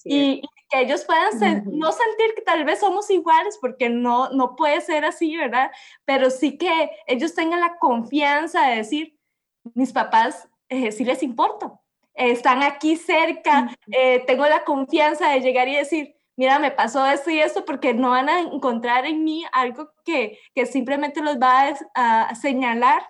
[0.06, 1.32] Y, que ellos puedan
[1.66, 5.72] no sentir que tal vez somos iguales, porque no, no puede ser así, ¿verdad?
[6.06, 9.18] Pero sí que ellos tengan la confianza de decir,
[9.74, 11.82] mis papás eh, sí les importo,
[12.14, 17.30] están aquí cerca, eh, tengo la confianza de llegar y decir, mira, me pasó esto
[17.32, 21.76] y esto, porque no van a encontrar en mí algo que, que simplemente los va
[21.96, 23.04] a, señalar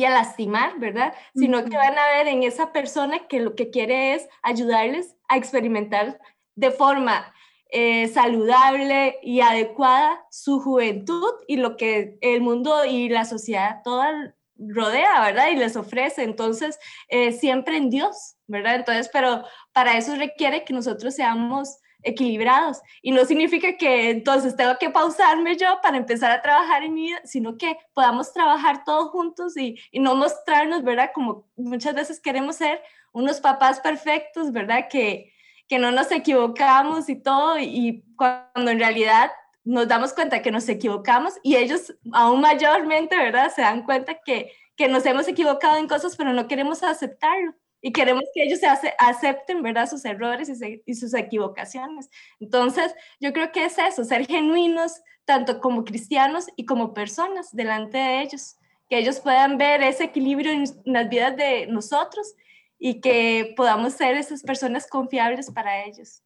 [0.00, 1.12] y a lastimar, ¿verdad?
[1.34, 5.36] Sino que van a ver en esa persona que lo que quiere es ayudarles a
[5.36, 6.18] experimentar
[6.54, 7.34] de forma
[7.70, 14.34] eh, saludable y adecuada su juventud y lo que el mundo y la sociedad toda
[14.56, 15.50] rodea, ¿verdad?
[15.50, 16.22] Y les ofrece.
[16.22, 16.78] Entonces,
[17.08, 18.76] eh, siempre en Dios, ¿verdad?
[18.76, 19.44] Entonces, pero
[19.74, 22.80] para eso requiere que nosotros seamos equilibrados.
[23.02, 27.02] Y no significa que entonces tengo que pausarme yo para empezar a trabajar en mi
[27.08, 31.10] vida, sino que podamos trabajar todos juntos y, y no mostrarnos, ¿verdad?
[31.14, 32.80] Como muchas veces queremos ser
[33.12, 34.88] unos papás perfectos, ¿verdad?
[34.90, 35.32] Que,
[35.68, 39.30] que no nos equivocamos y todo, y cuando en realidad
[39.64, 43.52] nos damos cuenta que nos equivocamos y ellos aún mayormente, ¿verdad?
[43.54, 47.92] Se dan cuenta que, que nos hemos equivocado en cosas, pero no queremos aceptarlo y
[47.92, 48.66] queremos que ellos se
[48.98, 49.88] acepten, ¿verdad?
[49.88, 52.10] Sus errores y, y, sus equivocaciones.
[52.38, 57.98] Entonces, yo creo que es eso, ser genuinos, tanto como cristianos y como personas delante
[57.98, 58.56] de ellos,
[58.88, 62.34] que ellos puedan ver ese equilibrio en las vidas de nosotros
[62.78, 66.22] y que podamos ser esas personas confiables para ellos.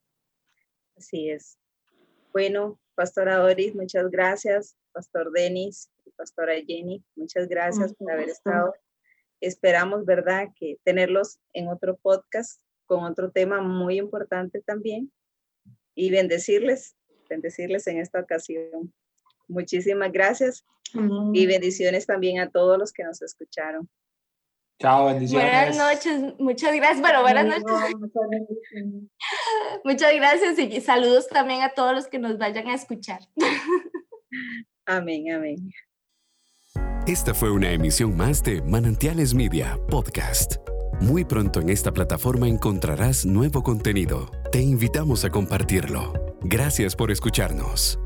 [0.97, 1.59] Así es.
[2.31, 4.75] Bueno, Pastora Doris, muchas gracias.
[4.93, 8.73] Pastor Denis y Pastora Jenny, muchas gracias por haber estado.
[9.41, 15.11] Esperamos, ¿verdad?, que tenerlos en otro podcast con otro tema muy importante también
[15.95, 16.95] y bendecirles,
[17.29, 18.93] bendecirles en esta ocasión.
[19.47, 20.65] Muchísimas gracias
[21.33, 23.89] y bendiciones también a todos los que nos escucharon.
[24.79, 25.49] Chao, bendiciones.
[25.49, 27.01] Buenas noches, muchas gracias.
[27.01, 27.63] Bueno, buenas noches.
[29.85, 33.21] muchas gracias y saludos también a todos los que nos vayan a escuchar.
[34.85, 35.71] Amén, amén.
[37.07, 40.55] Esta fue una emisión más de Manantiales Media Podcast.
[40.99, 44.31] Muy pronto en esta plataforma encontrarás nuevo contenido.
[44.51, 46.13] Te invitamos a compartirlo.
[46.41, 47.99] Gracias por escucharnos.